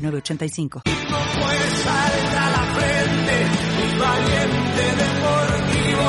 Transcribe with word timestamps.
906985. 0.00 0.82
No 0.86 1.18
puedes 1.40 1.72
salir 1.86 2.32
a 2.36 2.50
la 2.50 2.64
frente, 2.76 3.34
mi 3.76 3.88
valiente 3.98 4.84
deportivo, 5.04 6.06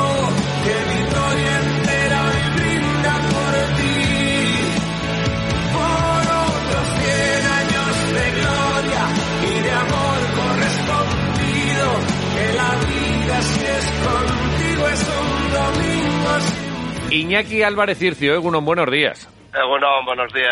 que 0.64 0.76
victoria 0.94 1.52
entera 1.62 2.18
hoy 2.24 2.42
brinda 2.56 3.14
por 3.32 3.52
ti. 3.78 3.98
Por 5.76 6.22
otros 6.46 6.86
cien 6.98 7.42
años 7.60 7.92
de 8.16 8.26
gloria 8.40 9.04
y 9.42 9.62
de 9.62 9.72
amor 9.72 10.18
correspondido, 10.40 11.86
que 12.34 12.46
la 12.60 12.72
vida 12.88 13.36
si 13.42 13.62
es 13.76 13.86
contigo 14.06 14.88
es 14.88 15.02
un 15.20 15.52
domingo 15.52 16.32
sin 16.48 16.72
Iñaki 17.12 17.62
Álvarez 17.62 17.98
Circio, 17.98 18.34
Egunon, 18.34 18.64
buenos 18.64 18.90
días. 18.90 19.28
Bueno, 19.52 19.86
buenos 20.06 20.32
días. 20.32 20.48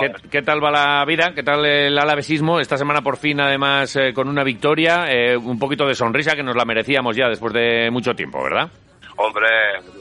¿Qué? 0.00 0.10
¿Qué, 0.22 0.28
qué 0.30 0.42
tal 0.42 0.62
va 0.64 0.70
la 0.70 1.04
vida? 1.04 1.32
¿Qué 1.34 1.42
tal 1.42 1.64
el 1.66 1.98
alavesismo? 1.98 2.60
Esta 2.60 2.76
semana 2.78 3.02
por 3.02 3.18
fin, 3.18 3.40
además, 3.40 3.94
eh, 3.96 4.12
con 4.14 4.28
una 4.28 4.42
victoria, 4.42 5.04
eh, 5.10 5.36
un 5.36 5.58
poquito 5.58 5.86
de 5.86 5.94
sonrisa 5.94 6.34
que 6.34 6.42
nos 6.42 6.56
la 6.56 6.64
merecíamos 6.64 7.14
ya 7.14 7.28
después 7.28 7.52
de 7.52 7.90
mucho 7.90 8.14
tiempo, 8.14 8.42
¿verdad? 8.42 8.70
Hombre, 9.20 9.48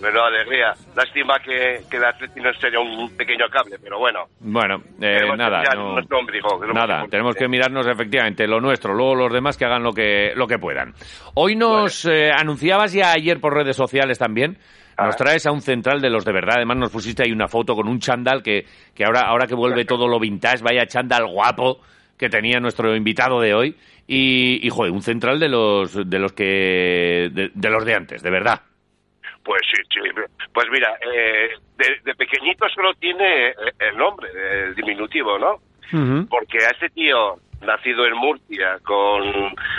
menuda 0.01 0.27
alegría. 0.27 0.73
Lástima 0.95 1.39
que, 1.43 1.81
que 1.89 1.97
el 1.97 2.05
Atleti 2.05 2.39
no 2.39 2.53
sería 2.53 2.79
un 2.79 3.17
pequeño 3.17 3.45
cable, 3.51 3.77
pero 3.83 3.97
bueno. 3.97 4.25
Bueno, 4.39 4.77
eh, 5.01 5.17
nada, 5.35 5.63
no- 5.75 5.95
ombligo, 6.17 6.63
nada, 6.71 7.03
tenemos 7.09 7.35
que 7.35 7.47
mirarnos 7.47 7.87
efectivamente 7.87 8.45
lo 8.47 8.61
nuestro, 8.61 8.93
luego 8.93 9.15
los 9.15 9.33
demás 9.33 9.57
que 9.57 9.65
hagan 9.65 9.81
lo 9.83 9.91
que, 9.91 10.33
lo 10.35 10.45
que 10.47 10.59
puedan. 10.59 10.93
Hoy 11.33 11.55
nos 11.55 12.05
eh, 12.05 12.29
anunciabas 12.31 12.93
ya 12.93 13.11
ayer 13.11 13.39
por 13.41 13.55
redes 13.55 13.75
sociales 13.75 14.19
también, 14.19 14.59
nos 15.05 15.15
traes 15.15 15.45
a 15.45 15.51
un 15.51 15.61
central 15.61 16.01
de 16.01 16.09
los 16.09 16.25
de 16.25 16.33
verdad, 16.33 16.55
además 16.57 16.77
nos 16.77 16.91
pusiste 16.91 17.23
ahí 17.23 17.31
una 17.31 17.47
foto 17.47 17.75
con 17.75 17.87
un 17.87 17.99
chándal 17.99 18.41
que, 18.41 18.65
que 18.95 19.05
ahora, 19.05 19.21
ahora 19.21 19.47
que 19.47 19.55
vuelve 19.55 19.85
todo 19.85 20.07
lo 20.07 20.19
vintage, 20.19 20.63
vaya 20.63 20.85
chándal 20.85 21.27
guapo 21.27 21.79
que 22.17 22.29
tenía 22.29 22.59
nuestro 22.59 22.95
invitado 22.95 23.39
de 23.39 23.53
hoy 23.53 23.75
y, 24.07 24.65
y 24.65 24.69
joder, 24.69 24.91
un 24.91 25.01
central 25.01 25.39
de 25.39 25.49
los, 25.49 26.09
de 26.09 26.19
los 26.19 26.33
que, 26.33 27.29
de, 27.31 27.51
de 27.53 27.69
los 27.69 27.85
de 27.85 27.93
antes, 27.93 28.23
de 28.23 28.31
verdad. 28.31 28.61
Pues 29.43 29.61
sí, 29.71 29.81
sí. 29.93 29.99
Pues 30.53 30.67
mira, 30.71 30.97
eh, 31.01 31.49
de, 31.77 31.85
de 32.03 32.15
pequeñito 32.15 32.67
solo 32.69 32.93
tiene 32.95 33.49
eh, 33.49 33.53
el 33.79 33.97
nombre, 33.97 34.27
el 34.33 34.75
diminutivo, 34.75 35.37
¿no? 35.37 35.59
Porque 36.29 36.57
a 36.65 36.71
este 36.71 36.89
tío, 36.89 37.35
nacido 37.61 38.05
en 38.05 38.17
Murcia, 38.17 38.77
con 38.83 39.23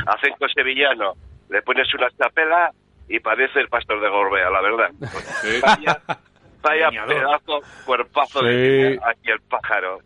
acento 0.07 0.49
sevillano, 0.55 1.13
le 1.51 1.61
pones 1.61 1.93
una 1.93 2.09
chapela 2.17 2.71
y 3.09 3.21
parece 3.21 3.61
el 3.61 3.69
pastor 3.69 4.01
de 4.01 4.09
Gorbea, 4.09 4.51
la 4.51 4.61
verdad. 4.61 4.91
Vaya, 5.63 6.01
vaya 6.63 7.07
pedazo, 7.07 7.61
cuerpazo 7.87 8.41
Sí. 8.41 8.47
de 8.47 9.01
aquí 9.05 9.31
el 9.31 9.41
pájaro. 9.43 9.99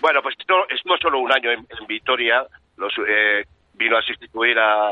Bueno, 0.00 0.22
pues 0.22 0.34
esto, 0.38 0.66
estuvo 0.68 0.96
solo 0.98 1.18
un 1.20 1.32
año 1.32 1.50
en, 1.50 1.60
en 1.60 1.86
Vitoria, 1.86 2.44
los, 2.76 2.92
eh, 3.08 3.44
vino 3.74 3.96
a 3.96 4.02
sustituir 4.02 4.58
a, 4.58 4.88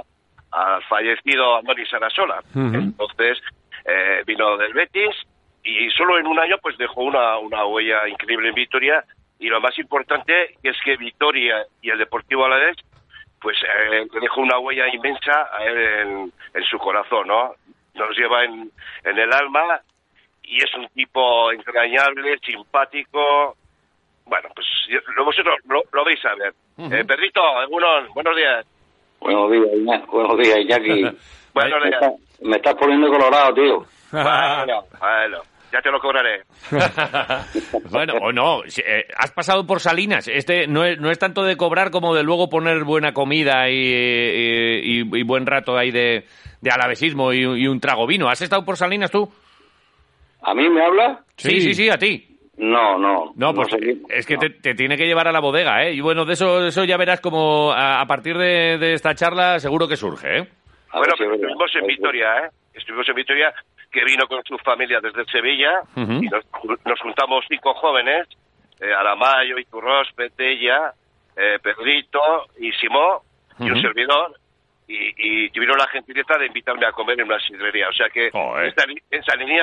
al 0.52 0.82
fallecido 0.88 1.56
Andoni 1.58 1.84
Sarasola. 1.86 2.42
Entonces, 2.54 3.38
eh, 3.84 4.22
vino 4.26 4.56
del 4.56 4.72
Betis 4.72 5.14
y 5.62 5.90
solo 5.90 6.18
en 6.18 6.26
un 6.26 6.38
año 6.38 6.56
pues 6.62 6.76
dejó 6.78 7.02
una, 7.02 7.38
una 7.38 7.64
huella 7.66 8.08
increíble 8.08 8.48
en 8.48 8.54
Vitoria 8.54 9.04
y 9.38 9.48
lo 9.48 9.60
más 9.60 9.78
importante 9.78 10.54
es 10.62 10.76
que 10.84 10.96
Vitoria 10.96 11.64
y 11.82 11.90
el 11.90 11.98
Deportivo 11.98 12.44
Alavés 12.46 12.76
pues 13.40 13.56
eh, 13.62 14.06
dejó 14.20 14.40
una 14.40 14.58
huella 14.58 14.86
inmensa 14.94 15.48
a 15.56 15.64
él 15.64 15.78
en, 15.78 16.32
en 16.54 16.64
su 16.64 16.78
corazón, 16.78 17.28
¿no? 17.28 17.54
Nos 17.94 18.16
lleva 18.16 18.44
en, 18.44 18.70
en 19.04 19.18
el 19.18 19.32
alma 19.32 19.80
y 20.42 20.58
es 20.58 20.74
un 20.74 20.86
tipo 20.88 21.50
entrañable, 21.52 22.38
simpático. 22.38 23.56
Bueno, 24.26 24.48
pues 24.54 24.66
yo- 24.88 25.00
lo- 25.16 25.24
vosotros 25.24 25.56
lo, 25.64 25.82
lo 25.92 26.04
vais 26.04 26.24
a 26.24 26.34
ver. 26.34 26.54
Eh, 26.78 27.04
Perrito, 27.04 27.42
algunos, 27.58 28.08
buenos 28.14 28.36
días. 28.36 28.64
Buenos 29.20 29.50
días, 29.50 29.68
Iñaki. 29.74 30.06
Buenos 30.06 30.38
días, 30.38 30.56
Iñaki. 30.58 31.02
Buenos 31.54 31.80
me, 31.82 31.86
días. 31.88 32.02
está- 32.02 32.14
me 32.42 32.56
estás 32.56 32.74
poniendo 32.76 33.08
colorado, 33.10 33.54
tío. 33.54 33.84
Bueno, 34.12 34.84
bueno, 34.98 35.42
ya 35.72 35.80
te 35.80 35.90
lo 35.90 35.98
cobraré. 36.00 36.42
bueno, 37.90 38.14
o 38.20 38.32
no, 38.32 38.62
eh, 38.64 39.06
has 39.16 39.32
pasado 39.32 39.66
por 39.66 39.80
Salinas. 39.80 40.28
Este 40.28 40.66
no 40.66 40.84
es, 40.84 40.98
no 41.00 41.10
es 41.10 41.18
tanto 41.18 41.42
de 41.42 41.56
cobrar 41.56 41.90
como 41.90 42.14
de 42.14 42.22
luego 42.22 42.48
poner 42.48 42.84
buena 42.84 43.12
comida 43.12 43.68
y, 43.68 43.74
y- 43.76 45.00
y- 45.02 45.18
y 45.18 45.22
buen 45.22 45.46
rato 45.46 45.76
ahí 45.76 45.90
de, 45.90 46.24
de 46.60 46.70
alavesismo 46.70 47.32
y, 47.32 47.40
y 47.42 47.66
un 47.66 47.80
trago 47.80 48.06
vino. 48.06 48.28
¿Has 48.28 48.42
estado 48.42 48.64
por 48.64 48.76
Salinas 48.76 49.10
tú? 49.10 49.28
¿A 50.42 50.54
mí 50.54 50.68
me 50.68 50.84
habla? 50.84 51.20
Sí, 51.36 51.60
sí, 51.60 51.74
sí, 51.74 51.90
a 51.90 51.98
ti. 51.98 52.26
No, 52.56 52.98
no. 52.98 53.32
No, 53.36 53.54
pues 53.54 53.68
sé 53.70 53.78
qué- 53.78 53.96
es 54.10 54.26
que 54.26 54.34
no. 54.34 54.40
te, 54.40 54.50
te 54.50 54.74
tiene 54.74 54.96
que 54.96 55.06
llevar 55.06 55.26
a 55.28 55.32
la 55.32 55.40
bodega, 55.40 55.82
¿eh? 55.84 55.94
Y 55.94 56.00
bueno, 56.00 56.24
de 56.26 56.34
eso, 56.34 56.60
de 56.60 56.68
eso 56.68 56.84
ya 56.84 56.96
verás 56.98 57.20
como 57.20 57.72
a, 57.72 58.00
a 58.02 58.06
partir 58.06 58.36
de, 58.36 58.76
de 58.78 58.92
esta 58.92 59.14
charla 59.14 59.58
seguro 59.58 59.88
que 59.88 59.96
surge, 59.96 60.38
¿eh? 60.40 60.48
A 60.92 60.98
bueno, 60.98 61.14
si 61.16 61.24
estuvimos 61.24 61.70
en 61.74 61.86
Vitoria, 61.86 62.26
¿eh? 62.44 62.48
Estuvimos 62.74 63.08
en 63.08 63.14
Vitoria, 63.14 63.52
que 63.90 64.04
vino 64.04 64.26
con 64.26 64.42
su 64.44 64.56
familia 64.58 65.00
desde 65.00 65.24
Sevilla, 65.26 65.80
y 66.22 66.28
nos, 66.28 66.44
nos 66.84 67.00
juntamos 67.00 67.44
cinco 67.48 67.74
jóvenes, 67.74 68.28
eh, 68.80 68.92
Aramayo, 68.92 69.58
Iturros, 69.58 70.08
Petella, 70.14 70.92
eh, 71.36 71.58
Pedrito 71.62 72.20
y 72.58 72.70
Simó, 72.72 73.22
y 73.58 73.64
un 73.70 73.80
servidor, 73.82 74.32
y, 74.88 75.44
y 75.46 75.50
tuvieron 75.50 75.76
la 75.78 75.86
gentileza 75.88 76.38
de 76.38 76.46
invitarme 76.46 76.86
a 76.86 76.92
comer 76.92 77.20
en 77.20 77.26
una 77.26 77.38
sidrería. 77.40 77.88
O 77.88 77.92
sea 77.92 78.08
que 78.08 78.30
en 78.66 78.74
San- 78.74 78.90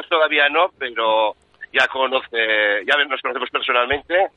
todavía 0.10 0.48
no, 0.50 0.68
pero 0.78 1.34
ya 1.74 1.86
conoce, 1.88 2.86
ya 2.86 2.96
nos 3.06 3.22
conocemos 3.22 3.50
personalmente, 3.50 4.28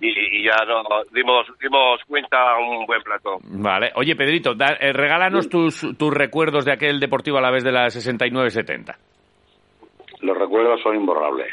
y, 0.00 0.38
y 0.38 0.44
ya 0.44 0.56
nos 0.66 1.10
dimos, 1.12 1.46
dimos 1.60 2.00
cuenta 2.06 2.56
un 2.58 2.84
buen 2.86 3.02
plato. 3.02 3.38
Vale. 3.44 3.92
Oye, 3.94 4.14
Pedrito, 4.14 4.54
da- 4.54 4.76
eh, 4.78 4.92
regálanos 4.92 5.48
tus, 5.48 5.96
tus 5.96 6.12
recuerdos 6.12 6.64
de 6.64 6.72
aquel 6.72 7.00
Deportivo 7.00 7.38
a 7.38 7.40
la 7.40 7.50
vez 7.50 7.64
de 7.64 7.72
la 7.72 7.86
69-70. 7.86 8.94
Los 10.20 10.36
recuerdos 10.36 10.80
son 10.82 10.96
imborrables. 10.96 11.48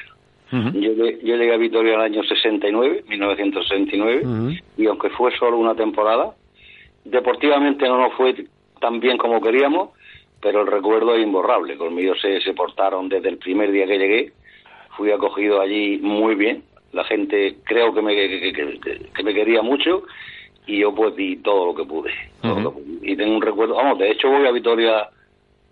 Yo, 0.74 0.92
yo 0.94 1.36
llegué 1.36 1.54
a 1.54 1.58
Vitoria 1.58 1.94
en 1.94 2.00
el 2.00 2.06
año 2.06 2.24
69, 2.24 3.06
1969, 3.08 4.22
y 4.78 4.86
aunque 4.86 5.10
fue 5.10 5.36
solo 5.38 5.58
una 5.58 5.74
temporada, 5.76 6.36
deportivamente 7.06 7.88
no 7.88 7.98
nos 7.98 8.14
fue 8.14 8.36
tan 8.80 9.00
bien 9.00 9.18
como 9.18 9.42
queríamos, 9.42 9.90
pero 10.42 10.62
el 10.62 10.68
recuerdo 10.68 11.16
es 11.16 11.24
imborrable. 11.24 11.78
Conmigo 11.78 12.16
se, 12.16 12.40
se 12.42 12.54
portaron 12.54 13.10
desde 13.10 13.30
el 13.30 13.38
primer 13.38 13.72
día 13.72 13.88
que 13.88 13.98
llegué, 13.98 14.32
fui 14.98 15.12
acogido 15.12 15.60
allí 15.62 15.98
muy 16.02 16.36
bien, 16.36 16.64
la 16.92 17.04
gente 17.06 17.56
creo 17.64 17.94
que 17.94 18.02
me, 18.02 18.14
que, 18.14 18.54
que- 18.54 18.80
que- 18.80 19.00
que 19.16 19.24
me 19.24 19.34
quería 19.34 19.62
mucho 19.64 20.04
y 20.68 20.80
yo 20.80 20.94
pues 20.94 21.16
di 21.16 21.38
todo 21.38 21.66
lo 21.68 21.76
que 21.76 21.86
pude. 21.86 22.12
todo 22.42 22.60
lo 22.62 22.76
que 22.76 22.82
pude. 22.82 23.12
Y 23.12 23.16
tengo 23.16 23.36
un 23.36 23.42
recuerdo, 23.42 23.76
vamos, 23.76 23.98
de 24.00 24.12
hecho 24.12 24.30
voy 24.30 24.46
a 24.46 24.52
Vitoria 24.52 25.10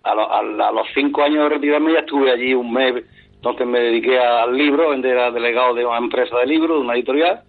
a, 0.04 0.14
lo- 0.14 0.30
a- 0.30 0.68
a 0.68 0.72
los 0.72 0.86
cinco 0.94 1.22
años 1.22 1.44
de 1.44 1.48
retirarme 1.50 1.92
ya 1.92 2.00
estuve 2.00 2.30
allí 2.30 2.54
un 2.54 2.72
mes, 2.72 3.04
entonces 3.34 3.66
me 3.66 3.80
dediqué 3.80 4.18
al 4.18 4.56
libro, 4.56 4.92
era 4.94 5.30
delegado 5.30 5.74
de 5.74 5.84
una 5.84 5.98
empresa 5.98 6.38
de 6.38 6.46
libros, 6.46 6.78
de 6.78 6.84
una 6.84 6.94
editorial, 6.94 7.40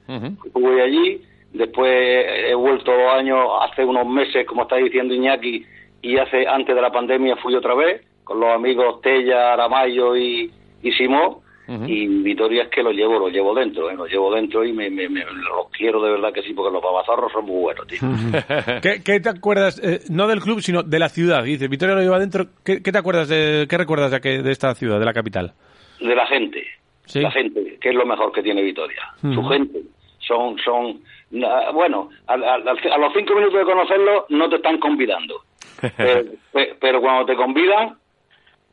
estuve 0.46 0.82
allí, 0.82 1.22
después 1.52 1.92
he 1.92 2.54
vuelto 2.56 2.92
dos 2.92 3.14
años, 3.14 3.48
hace 3.62 3.86
unos 3.86 4.08
meses, 4.08 4.46
como 4.48 4.64
está 4.64 4.78
diciendo 4.78 5.14
Iñaki, 5.14 5.66
y 6.02 6.18
hace 6.18 6.48
antes 6.48 6.76
de 6.76 6.82
la 6.82 6.92
pandemia 6.92 7.36
fui 7.38 7.54
otra 7.56 7.76
vez, 7.76 8.02
con 8.24 8.40
los 8.40 8.50
amigos 8.54 9.02
Tella, 9.02 9.54
Aramayo 9.54 10.16
y, 10.18 10.52
y 10.82 10.92
Simón, 10.94 11.38
Y 11.68 12.08
Vitoria 12.08 12.64
es 12.64 12.70
que 12.70 12.84
lo 12.84 12.92
llevo, 12.92 13.18
lo 13.20 13.30
llevo 13.30 13.54
dentro, 13.56 13.90
¿eh? 13.90 13.96
lo 13.96 14.06
llevo 14.06 14.34
dentro 14.36 14.66
y 14.66 14.74
me, 14.74 14.90
me- 14.90 15.08
me- 15.08 15.24
los 15.24 15.70
quiero 15.72 16.02
de 16.02 16.12
verdad 16.12 16.34
que 16.34 16.42
sí, 16.44 16.54
porque 16.54 16.74
los 16.74 16.84
babazarros 16.84 17.32
son 17.32 17.46
muy 17.46 17.62
buenos, 17.62 17.88
tío. 17.88 18.00
¿Qué, 18.82 19.02
qué 19.04 19.20
te 19.22 19.30
acuerdas, 19.30 19.80
eh, 19.84 20.02
no 20.10 20.28
del 20.28 20.42
club, 20.42 20.60
sino 20.62 20.84
de 20.84 21.00
la 21.00 21.08
ciudad? 21.08 21.44
Dice, 21.44 21.70
Vitoria 21.70 21.96
lo 21.96 22.02
lleva 22.02 22.18
adentro. 22.18 22.48
¿Qué, 22.66 22.84
qué 22.84 22.92
te 22.92 22.98
acuerdas, 22.98 23.30
de, 23.30 23.66
qué 23.70 23.78
recuerdas 23.78 24.12
de, 24.12 24.20
de 24.44 24.52
esta 24.52 24.76
ciudad, 24.76 25.00
de 25.00 25.06
la 25.06 25.14
capital? 25.14 25.54
de 26.02 26.16
la 26.16 26.28
gente, 26.28 26.66
Sí. 27.06 27.22
la 27.22 27.32
gente, 27.32 27.78
que 27.80 27.90
es 27.90 27.96
lo 27.96 28.06
mejor 28.06 28.32
que 28.34 28.44
tiene 28.44 28.62
Vitoria. 28.62 29.02
Su 29.22 29.44
gente, 29.46 29.80
son, 30.20 30.58
son, 30.60 31.02
bueno, 31.74 32.10
a, 32.28 32.34
a- 32.34 32.56
a 32.56 32.98
los 32.98 33.14
cinco 33.16 33.36
minutos 33.36 33.58
de 33.60 33.64
conocerlo 33.66 34.26
no 34.30 34.50
te 34.50 34.58
están 34.58 34.80
convidando, 34.80 35.42
pero, 35.98 36.24
pe- 36.52 36.76
pero 36.80 37.00
cuando 37.00 37.26
te 37.26 37.36
convidan, 37.38 37.96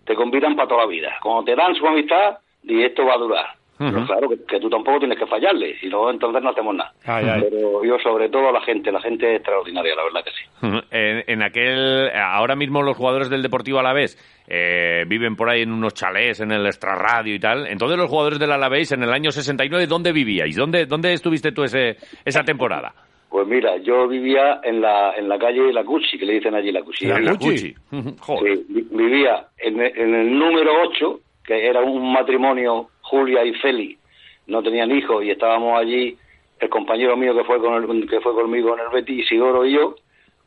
te 0.04 0.14
convidan 0.16 0.56
para 0.56 0.69
toda 0.69 0.81
la 0.82 0.88
vida. 0.88 1.12
Cuando 1.22 1.44
te 1.44 1.54
dan 1.54 1.75
su 1.76 1.87
amistad, 1.87 2.38
y 2.62 2.82
esto 2.82 3.04
va 3.04 3.14
a 3.14 3.18
durar. 3.18 3.46
Pero 3.78 4.04
claro, 4.04 4.28
que, 4.28 4.36
que 4.46 4.60
tú 4.60 4.68
tampoco 4.68 4.98
tienes 4.98 5.18
que 5.18 5.26
fallarle, 5.26 5.74
si 5.78 5.88
no, 5.88 6.10
entonces 6.10 6.42
no 6.42 6.50
hacemos 6.50 6.74
nada. 6.74 6.92
Ay, 7.06 7.24
ay. 7.26 7.40
Pero 7.48 7.82
yo, 7.82 7.98
sobre 7.98 8.28
todo, 8.28 8.50
a 8.50 8.52
la 8.52 8.60
gente, 8.60 8.92
la 8.92 9.00
gente 9.00 9.26
es 9.30 9.36
extraordinaria, 9.36 9.94
la 9.94 10.04
verdad 10.04 10.20
que 10.22 10.30
sí. 10.32 10.86
En, 10.90 11.24
en 11.26 11.42
aquel, 11.42 12.10
ahora 12.14 12.56
mismo 12.56 12.82
los 12.82 12.94
jugadores 12.94 13.30
del 13.30 13.40
Deportivo 13.40 13.78
Alavés 13.78 14.18
eh, 14.48 15.04
viven 15.08 15.34
por 15.34 15.48
ahí 15.48 15.62
en 15.62 15.72
unos 15.72 15.94
chalés, 15.94 16.40
en 16.40 16.52
el 16.52 16.66
extrarradio 16.66 17.34
y 17.34 17.38
tal. 17.40 17.66
Entonces 17.68 17.96
los 17.96 18.10
jugadores 18.10 18.38
del 18.38 18.52
Alavés 18.52 18.92
en 18.92 19.02
el 19.02 19.10
año 19.14 19.30
69, 19.30 19.86
¿dónde 19.86 20.12
vivíais? 20.12 20.56
¿Dónde, 20.56 20.84
dónde 20.84 21.14
estuviste 21.14 21.50
tú 21.52 21.64
ese, 21.64 21.96
esa 22.26 22.42
temporada? 22.42 22.92
Pues 23.30 23.46
mira, 23.46 23.78
yo 23.78 24.06
vivía 24.08 24.60
en 24.62 24.82
la, 24.82 25.14
en 25.16 25.26
la 25.26 25.38
calle 25.38 25.72
La 25.72 25.84
Cuchi, 25.84 26.18
que 26.18 26.26
le 26.26 26.34
dicen 26.34 26.54
allí 26.54 26.70
La 26.70 26.82
Cuchi. 26.82 27.06
La 27.06 27.18
la 27.18 27.34
Cuchi. 27.36 27.74
Joder. 28.20 28.58
Sí, 28.58 28.64
vi- 28.68 28.86
vivía 28.90 29.46
en, 29.56 29.80
el- 29.80 29.96
en 29.96 30.14
el 30.16 30.38
número 30.38 30.72
8, 30.86 31.20
que 31.58 31.67
era 31.67 31.81
un 31.81 32.12
matrimonio, 32.12 32.88
Julia 33.02 33.44
y 33.44 33.52
Feli, 33.55 33.99
no 34.47 34.62
tenían 34.62 34.91
hijos 34.93 35.25
y 35.25 35.31
estábamos 35.31 35.79
allí, 35.81 36.17
el 36.61 36.69
compañero 36.69 37.17
mío 37.17 37.35
que 37.35 37.44
fue, 37.44 37.58
con 37.58 37.75
el- 37.75 38.08
que 38.08 38.20
fue 38.20 38.35
conmigo 38.35 38.75
en 38.75 38.81
el 38.85 38.88
Betis, 38.93 39.25
Isidoro 39.25 39.64
y 39.67 39.73
yo, 39.73 39.97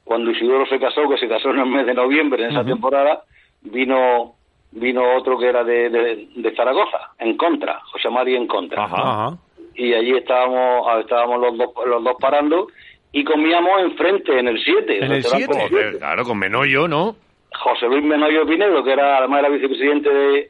cuando 0.06 0.32
Isidoro 0.32 0.66
se 0.68 0.80
casó, 0.80 1.08
que 1.10 1.18
se 1.18 1.28
casó 1.28 1.50
en 1.50 1.60
el 1.60 1.66
mes 1.66 1.86
de 1.86 1.94
noviembre 1.94 2.44
en 2.46 2.52
esa 2.52 2.64
temporada, 2.66 3.24
vino 3.62 4.34
vino 4.72 5.04
otro 5.18 5.38
que 5.38 5.48
era 5.48 5.64
de, 5.64 5.90
de, 5.90 6.28
de 6.36 6.56
Zaragoza, 6.56 7.12
en 7.20 7.38
contra, 7.38 7.80
José 7.92 8.10
María 8.10 8.38
en 8.38 8.48
contra. 8.48 8.84
Ajá. 8.86 8.96
Ajá. 8.98 9.38
Y 9.76 9.94
allí 9.94 10.16
estábamos, 10.18 10.88
estábamos 11.02 11.40
los 11.42 11.58
dos, 11.58 11.70
los 11.86 12.04
dos 12.04 12.16
parando 12.20 12.68
y 13.12 13.24
comíamos 13.24 13.82
enfrente, 13.82 14.40
en 14.40 14.48
el 14.48 14.60
7. 14.64 15.06
¿En 15.06 15.12
el 15.12 15.24
siete? 15.24 15.68
Joder, 15.70 15.98
claro, 16.00 16.24
con 16.24 16.40
Menollo, 16.40 16.88
¿no? 16.88 17.16
José 17.56 17.86
Luis 17.88 18.04
Menoyo 18.04 18.48
Pinedo, 18.48 18.84
que 18.84 18.94
era 18.94 19.18
además 19.20 19.40
era 19.42 19.50
vicepresidente 19.50 20.10
de 20.10 20.50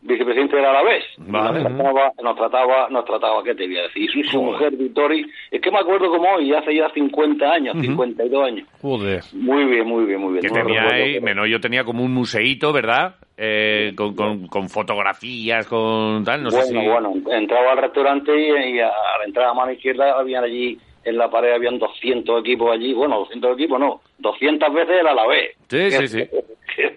vicepresidente 0.00 0.56
del 0.56 0.64
Alavés. 0.64 1.04
Y 1.18 1.30
Vale. 1.30 1.62
Nos 1.62 1.76
trataba, 1.76 2.12
nos 2.22 2.36
trataba, 2.36 2.88
nos 2.90 3.04
trataba, 3.04 3.42
¿qué 3.44 3.54
te 3.54 3.66
voy 3.66 3.78
a 3.78 3.82
decir? 3.82 4.10
Y 4.16 4.24
su 4.28 4.42
mujer, 4.42 4.72
Vitori, 4.76 5.26
es 5.50 5.60
que 5.60 5.70
me 5.70 5.78
acuerdo 5.78 6.08
como 6.10 6.28
hoy, 6.34 6.52
hace 6.54 6.74
ya 6.74 6.88
50 6.90 7.50
años, 7.50 7.76
52 7.80 8.46
años. 8.46 8.68
Joder. 8.80 9.22
Muy 9.32 9.64
bien, 9.64 9.86
muy 9.86 10.04
bien, 10.04 10.20
muy 10.20 10.32
bien. 10.34 10.42
Que 10.42 10.48
No 10.48 10.54
tenía 10.54 10.82
recuerdo, 10.82 11.04
ahí, 11.04 11.12
pero- 11.14 11.24
Menollo 11.24 11.60
tenía 11.60 11.84
como 11.84 12.04
un 12.04 12.14
museíto, 12.14 12.72
¿verdad? 12.72 13.16
Eh, 13.36 13.92
con, 13.96 14.14
con, 14.16 14.46
con 14.48 14.68
fotografías, 14.68 15.66
con 15.66 16.24
tal, 16.24 16.42
no 16.42 16.50
sé 16.50 16.72
bueno, 16.72 16.80
si... 16.80 16.88
bueno, 16.88 17.36
entraba 17.36 17.72
al 17.72 17.78
restaurante 17.78 18.32
y, 18.36 18.76
y 18.76 18.80
a, 18.80 18.88
a 18.88 19.18
la 19.18 19.24
entrada 19.26 19.50
a 19.50 19.54
mano 19.54 19.70
izquierda 19.72 20.18
habían 20.18 20.42
allí, 20.42 20.76
en 21.04 21.16
la 21.16 21.30
pared 21.30 21.52
habían 21.52 21.78
200 21.78 22.40
equipos 22.40 22.72
allí, 22.72 22.92
bueno, 22.94 23.18
200 23.20 23.54
equipos 23.54 23.78
no, 23.78 24.00
200 24.18 24.74
veces 24.74 24.96
el 25.00 25.06
Alavés. 25.06 25.56
Sí, 25.68 25.90
sí, 25.90 26.08
sí. 26.08 26.24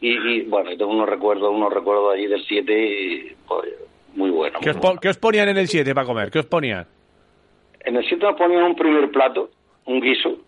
y, 0.00 0.10
y 0.10 0.42
bueno, 0.42 0.70
tengo 0.76 0.90
unos 0.92 1.08
recuerdos, 1.08 1.50
unos 1.54 1.72
recuerdos 1.72 2.14
allí 2.14 2.26
del 2.26 2.44
7 2.46 3.36
pues, 3.46 3.68
muy 4.14 4.30
buenos. 4.30 4.60
¿Qué 4.62 4.72
buenos. 4.72 5.00
qué 5.00 5.08
os 5.08 5.16
ponían 5.18 5.48
en 5.48 5.58
el 5.58 5.68
7 5.68 5.94
para 5.94 6.06
comer? 6.06 6.30
¿Qué 6.30 6.38
os 6.40 6.46
ponían? 6.46 6.86
En 7.80 7.96
el 7.96 8.04
7 8.06 8.24
nos 8.24 8.36
ponían 8.36 8.62
un 8.64 8.74
primer 8.76 9.10
plato, 9.10 9.50
un 9.86 10.00
guiso, 10.00 10.38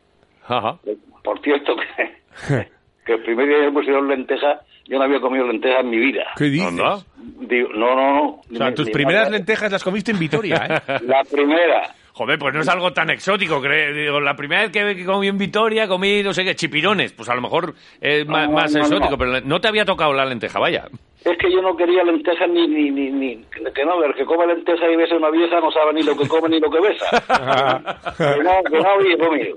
Ajá. 0.46 0.78
por 1.22 1.40
cierto 1.42 1.74
que, 1.76 2.66
que 3.06 3.12
el 3.14 3.22
primer 3.22 3.46
día 3.48 3.58
que 3.58 3.66
me 3.66 3.72
pusieron 3.72 4.08
lentejas, 4.08 4.60
yo 4.86 4.98
no 4.98 5.04
había 5.04 5.20
comido 5.20 5.46
lentejas 5.46 5.80
en 5.84 5.90
mi 5.90 5.98
vida. 5.98 6.24
¿Qué 6.36 6.44
dices? 6.44 6.66
Anda. 6.68 6.98
Digo, 7.16 7.68
no, 7.74 7.94
no, 7.94 8.14
no. 8.14 8.28
O 8.52 8.56
sea, 8.56 8.68
ni- 8.70 8.74
tus 8.74 8.86
ni 8.86 8.92
primeras 8.92 9.24
nada. 9.24 9.36
lentejas 9.36 9.70
las 9.72 9.84
comiste 9.84 10.10
en 10.10 10.18
Vitoria, 10.18 10.82
¿eh? 10.88 10.98
La 11.06 11.22
primera. 11.24 11.94
Joder, 12.12 12.38
pues 12.38 12.54
no 12.54 12.60
es 12.60 12.68
algo 12.68 12.92
tan 12.92 13.08
exótico. 13.10 13.60
Digo, 13.62 14.20
la 14.20 14.34
primera 14.36 14.62
vez 14.62 14.70
que, 14.72 15.04
comí 15.04 15.28
en 15.28 15.38
Vitoria, 15.38 15.86
comí, 15.88 16.22
no 16.22 16.32
sé 16.34 16.44
qué, 16.44 16.54
chipirones. 16.54 17.12
Pues 17.12 17.28
a 17.28 17.34
lo 17.34 17.40
mejor 17.40 17.74
es 18.00 18.26
No, 18.26 18.50
más 18.50 18.72
no, 18.72 18.80
exótico, 18.80 19.10
no. 19.12 19.18
pero 19.18 19.40
no 19.42 19.60
te 19.60 19.68
había 19.68 19.84
tocado 19.84 20.12
la 20.12 20.24
lenteja, 20.24 20.58
vaya. 20.58 20.86
Es 21.24 21.36
que 21.36 21.52
yo 21.52 21.60
no 21.60 21.76
quería 21.76 22.02
lentejas 22.02 22.48
ni, 22.48 22.66
ni, 22.66 22.90
ni, 22.90 23.10
ni- 23.10 23.44
que 23.74 23.84
no, 23.84 24.02
el 24.02 24.14
que 24.14 24.24
come 24.24 24.46
lentejas 24.46 24.88
y 24.90 24.96
besa 24.96 25.16
una 25.16 25.28
vieja 25.30 25.60
no 25.60 25.70
sabe 25.70 25.92
ni 25.92 26.02
lo 26.02 26.16
que 26.16 26.26
come 26.26 26.48
ni 26.48 26.58
lo 26.60 26.70
que 26.70 26.80
besa. 26.80 27.06
que 28.16 28.42
no, 28.42 28.62
que 28.64 28.78
no 28.80 28.88
había 28.90 29.18
comido. 29.18 29.56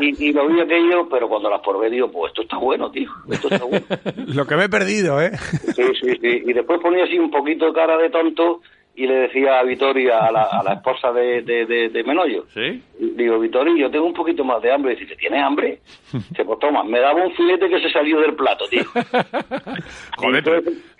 Y, 0.00 0.28
y 0.28 0.32
lo 0.32 0.48
vi 0.48 0.60
aquello, 0.62 1.06
pero 1.10 1.28
cuando 1.28 1.50
las 1.50 1.60
probé 1.60 1.90
digo, 1.90 2.10
pues 2.10 2.30
esto 2.30 2.42
está 2.42 2.56
bueno, 2.56 2.90
tío, 2.90 3.10
esto 3.30 3.48
está 3.52 3.64
bueno. 3.66 3.84
Lo 4.34 4.46
que 4.46 4.56
me 4.56 4.64
he 4.64 4.68
perdido, 4.70 5.20
¿eh? 5.20 5.30
Sí, 5.76 5.82
sí, 6.00 6.10
sí. 6.20 6.42
Y 6.46 6.52
después 6.54 6.80
ponía 6.80 7.04
así 7.04 7.18
un 7.18 7.30
poquito 7.30 7.66
de 7.66 7.72
cara 7.74 7.98
de 7.98 8.08
tonto 8.08 8.62
y 8.96 9.06
le 9.06 9.14
decía 9.14 9.58
a 9.58 9.64
Vitoria, 9.64 10.18
a 10.26 10.30
la, 10.30 10.42
a 10.44 10.62
la 10.62 10.72
esposa 10.74 11.12
de, 11.12 11.42
de, 11.42 11.66
de, 11.66 11.88
de 11.88 12.04
Menollo, 12.04 12.44
¿Sí? 12.54 12.82
Digo, 12.98 13.38
Vitoria, 13.40 13.74
yo 13.76 13.90
tengo 13.90 14.06
un 14.06 14.14
poquito 14.14 14.44
más 14.44 14.62
de 14.62 14.72
hambre. 14.72 14.94
Dice, 14.94 15.16
¿tienes 15.16 15.42
hambre? 15.42 15.80
Dice, 16.12 16.44
pues 16.44 16.58
toma, 16.60 16.84
me 16.84 17.00
daba 17.00 17.24
un 17.24 17.32
filete 17.34 17.68
que 17.68 17.80
se 17.80 17.90
salió 17.90 18.20
del 18.20 18.34
plato, 18.34 18.64
tío. 18.68 18.84
Joder, 20.16 20.40
Y 20.40 20.42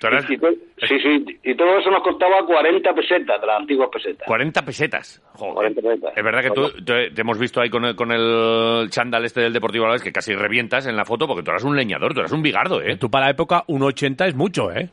tú 0.00 0.06
eras 0.06 0.25
y 0.31 0.37
sí, 0.87 0.99
sí, 1.00 1.38
y 1.44 1.55
todo 1.55 1.79
eso 1.79 1.91
nos 1.91 2.02
costaba 2.02 2.44
40 2.44 2.93
pesetas, 2.94 3.41
de 3.41 3.46
las 3.46 3.61
antiguas 3.61 3.88
pesetas. 3.93 4.26
40 4.26 4.62
pesetas. 4.64 5.23
Joder. 5.35 5.55
40 5.55 5.82
pesetas. 5.82 6.17
Es 6.17 6.25
verdad 6.25 6.43
que 6.43 6.50
tú, 6.50 6.70
te, 6.85 7.11
te 7.11 7.20
hemos 7.20 7.38
visto 7.38 7.61
ahí 7.61 7.70
con 7.70 7.85
el, 7.85 7.94
con 7.94 8.11
el 8.12 8.88
chándal 8.91 9.25
este 9.25 9.41
del 9.41 9.52
Deportivo 9.52 9.85
Alavés 9.85 10.02
que 10.02 10.12
casi 10.12 10.35
revientas 10.35 10.87
en 10.87 10.96
la 10.96 11.05
foto 11.05 11.26
porque 11.26 11.43
tú 11.43 11.50
eras 11.50 11.64
un 11.64 11.76
leñador, 11.76 12.12
tú 12.12 12.20
eras 12.20 12.32
un 12.32 12.43
bigardo, 12.43 12.82
¿eh? 12.82 12.96
Tú 12.96 13.11
para 13.11 13.26
la 13.26 13.31
época, 13.32 13.64
un 13.69 13.82
80 13.82 14.26
es 14.26 14.35
mucho, 14.35 14.70
¿eh? 14.73 14.91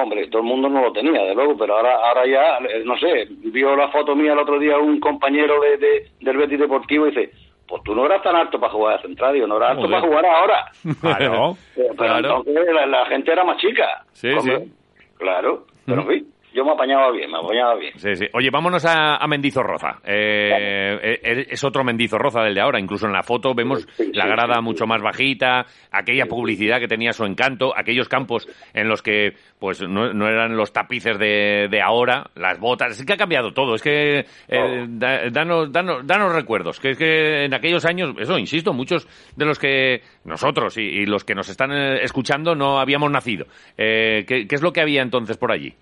Hombre, 0.00 0.28
todo 0.28 0.42
el 0.42 0.48
mundo 0.48 0.68
no 0.68 0.80
lo 0.82 0.92
tenía, 0.92 1.22
de 1.24 1.34
luego, 1.34 1.56
pero 1.58 1.76
ahora 1.76 1.96
ahora 1.96 2.26
ya, 2.26 2.58
eh, 2.68 2.82
no 2.84 2.96
sé, 2.98 3.26
vio 3.30 3.74
la 3.76 3.88
foto 3.88 4.14
mía 4.14 4.32
el 4.32 4.38
otro 4.38 4.58
día 4.58 4.78
un 4.78 5.00
compañero 5.00 5.60
de, 5.60 5.76
de- 5.76 6.06
del 6.20 6.36
Betis 6.36 6.60
Deportivo 6.60 7.06
y 7.06 7.10
dice, 7.10 7.30
pues 7.66 7.82
tú 7.82 7.94
no 7.94 8.06
eras 8.06 8.22
tan 8.22 8.36
alto 8.36 8.58
para 8.60 8.72
jugar 8.72 8.96
de 8.96 9.08
central, 9.08 9.34
digo, 9.34 9.46
no 9.46 9.56
eras 9.56 9.70
alto 9.72 9.88
para 9.90 10.00
jugar 10.00 10.24
ahora. 10.26 10.64
Pero, 11.02 11.56
pero 11.74 11.94
Claro. 11.96 12.36
entonces 12.46 12.74
la, 12.74 12.86
la 12.86 13.06
gente 13.06 13.32
era 13.32 13.44
más 13.44 13.56
chica. 13.58 14.04
Sí, 14.12 14.30
Hombre, 14.30 14.58
sí. 14.60 14.72
Claro, 15.18 15.66
pero 15.84 16.02
en 16.02 16.06
fin, 16.08 16.32
yo 16.58 16.64
me 16.64 16.72
apañaba 16.72 17.10
bien, 17.12 17.30
me 17.30 17.38
apañaba 17.38 17.76
bien. 17.76 17.92
Sí, 17.96 18.14
sí. 18.16 18.26
Oye, 18.34 18.50
vámonos 18.50 18.84
a, 18.84 19.16
a 19.16 19.26
Mendizorroza. 19.26 20.00
Eh, 20.04 21.18
eh, 21.22 21.46
es 21.50 21.64
otro 21.64 21.84
Mendizorroza 21.84 22.42
del 22.42 22.54
de 22.54 22.60
ahora. 22.60 22.78
Incluso 22.80 23.06
en 23.06 23.12
la 23.12 23.22
foto 23.22 23.54
vemos 23.54 23.86
Sí, 23.96 24.10
la 24.12 24.26
grada 24.26 24.60
mucho 24.60 24.86
más 24.86 25.00
bajita, 25.00 25.64
aquella 25.90 26.26
publicidad 26.26 26.80
que 26.80 26.88
tenía 26.88 27.12
su 27.12 27.24
encanto, 27.24 27.72
aquellos 27.76 28.08
campos 28.08 28.46
en 28.74 28.88
los 28.88 29.02
que 29.02 29.34
pues 29.58 29.80
no, 29.82 30.12
no 30.12 30.28
eran 30.28 30.56
los 30.56 30.72
tapices 30.72 31.18
de, 31.18 31.68
de 31.70 31.80
ahora, 31.80 32.30
las 32.34 32.58
botas. 32.58 32.98
Es 32.98 33.06
que 33.06 33.12
ha 33.12 33.16
cambiado 33.16 33.52
todo. 33.52 33.74
Es 33.74 33.82
que 33.82 34.26
eh, 34.48 34.86
da- 34.88 35.30
danos, 35.30 35.72
danos, 35.72 36.06
danos 36.06 36.34
recuerdos. 36.34 36.80
Que 36.80 36.90
es 36.90 36.98
que 36.98 37.44
en 37.44 37.54
aquellos 37.54 37.84
años, 37.84 38.14
eso, 38.18 38.38
insisto, 38.38 38.72
muchos 38.72 39.06
de 39.36 39.44
los 39.44 39.58
que 39.58 40.02
nosotros 40.24 40.76
y, 40.78 40.82
y 40.82 41.06
los 41.06 41.24
que 41.24 41.34
nos 41.34 41.48
están 41.48 41.72
eh, 41.72 42.02
escuchando 42.02 42.54
no 42.54 42.78
habíamos 42.80 43.10
nacido. 43.10 43.46
Eh, 43.76 44.24
¿qué, 44.26 44.46
¿Qué 44.46 44.54
es 44.54 44.62
lo 44.62 44.72
que 44.72 44.80
había 44.80 45.02
entonces 45.02 45.36
por 45.36 45.52
allí? 45.52 45.74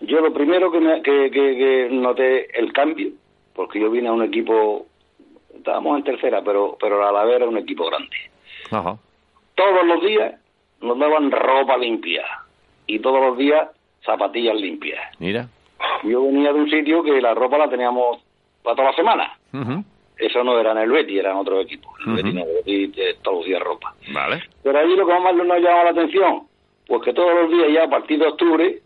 Yo 0.00 0.20
lo 0.20 0.32
primero 0.32 0.70
que, 0.72 0.80
me- 0.80 1.02
que, 1.02 1.30
que- 1.30 1.56
que 1.56 1.88
noté 1.90 2.58
el 2.58 2.72
cambio, 2.72 3.10
porque 3.54 3.80
yo 3.80 3.90
vine 3.90 4.08
a 4.08 4.12
un 4.12 4.22
equipo, 4.22 4.86
estábamos 5.54 5.98
en 5.98 6.04
tercera, 6.04 6.42
pero 6.42 6.76
pero 6.80 7.00
la 7.00 7.08
Alavés 7.10 7.36
era 7.36 7.46
un 7.48 7.58
equipo 7.58 7.86
grande. 7.86 8.16
Ajá. 8.70 8.96
Todos 9.54 9.86
los 9.86 10.02
días 10.02 10.34
nos 10.80 10.98
daban 10.98 11.30
ropa 11.30 11.76
limpia 11.76 12.24
y 12.86 12.98
todos 13.00 13.20
los 13.20 13.36
días 13.36 13.68
zapatillas 14.04 14.56
limpias. 14.56 15.00
Mira. 15.18 15.48
Yo 16.04 16.24
venía 16.24 16.52
de 16.52 16.60
un 16.60 16.70
sitio 16.70 17.02
que 17.02 17.20
la 17.20 17.34
ropa 17.34 17.58
la 17.58 17.68
teníamos 17.68 18.18
para 18.62 18.76
toda 18.76 18.90
la 18.90 18.96
semana. 18.96 19.38
Eso 20.16 20.44
no 20.44 20.58
era 20.58 20.72
en 20.72 20.78
el 20.78 20.90
Betis, 20.90 21.18
era 21.18 21.32
en 21.32 21.36
otro 21.38 21.60
equipo. 21.60 21.90
El 22.00 22.06
Ujú. 22.12 22.16
Betis 22.16 22.34
no, 22.34 22.40
el 22.42 22.54
Betis 22.64 22.98
eh, 22.98 23.16
todos 23.22 23.38
los 23.38 23.46
días 23.46 23.60
ropa. 23.62 23.94
Vale. 24.12 24.42
Pero 24.62 24.78
allí 24.78 24.96
lo 24.96 25.06
que 25.06 25.18
más 25.18 25.34
nos 25.34 25.46
llamaba 25.46 25.84
la 25.84 25.90
atención, 25.90 26.42
pues 26.86 27.02
que 27.02 27.12
todos 27.12 27.34
los 27.34 27.50
días 27.50 27.68
ya 27.72 27.84
a 27.84 27.90
partir 27.90 28.18
de 28.18 28.26
octubre, 28.28 28.78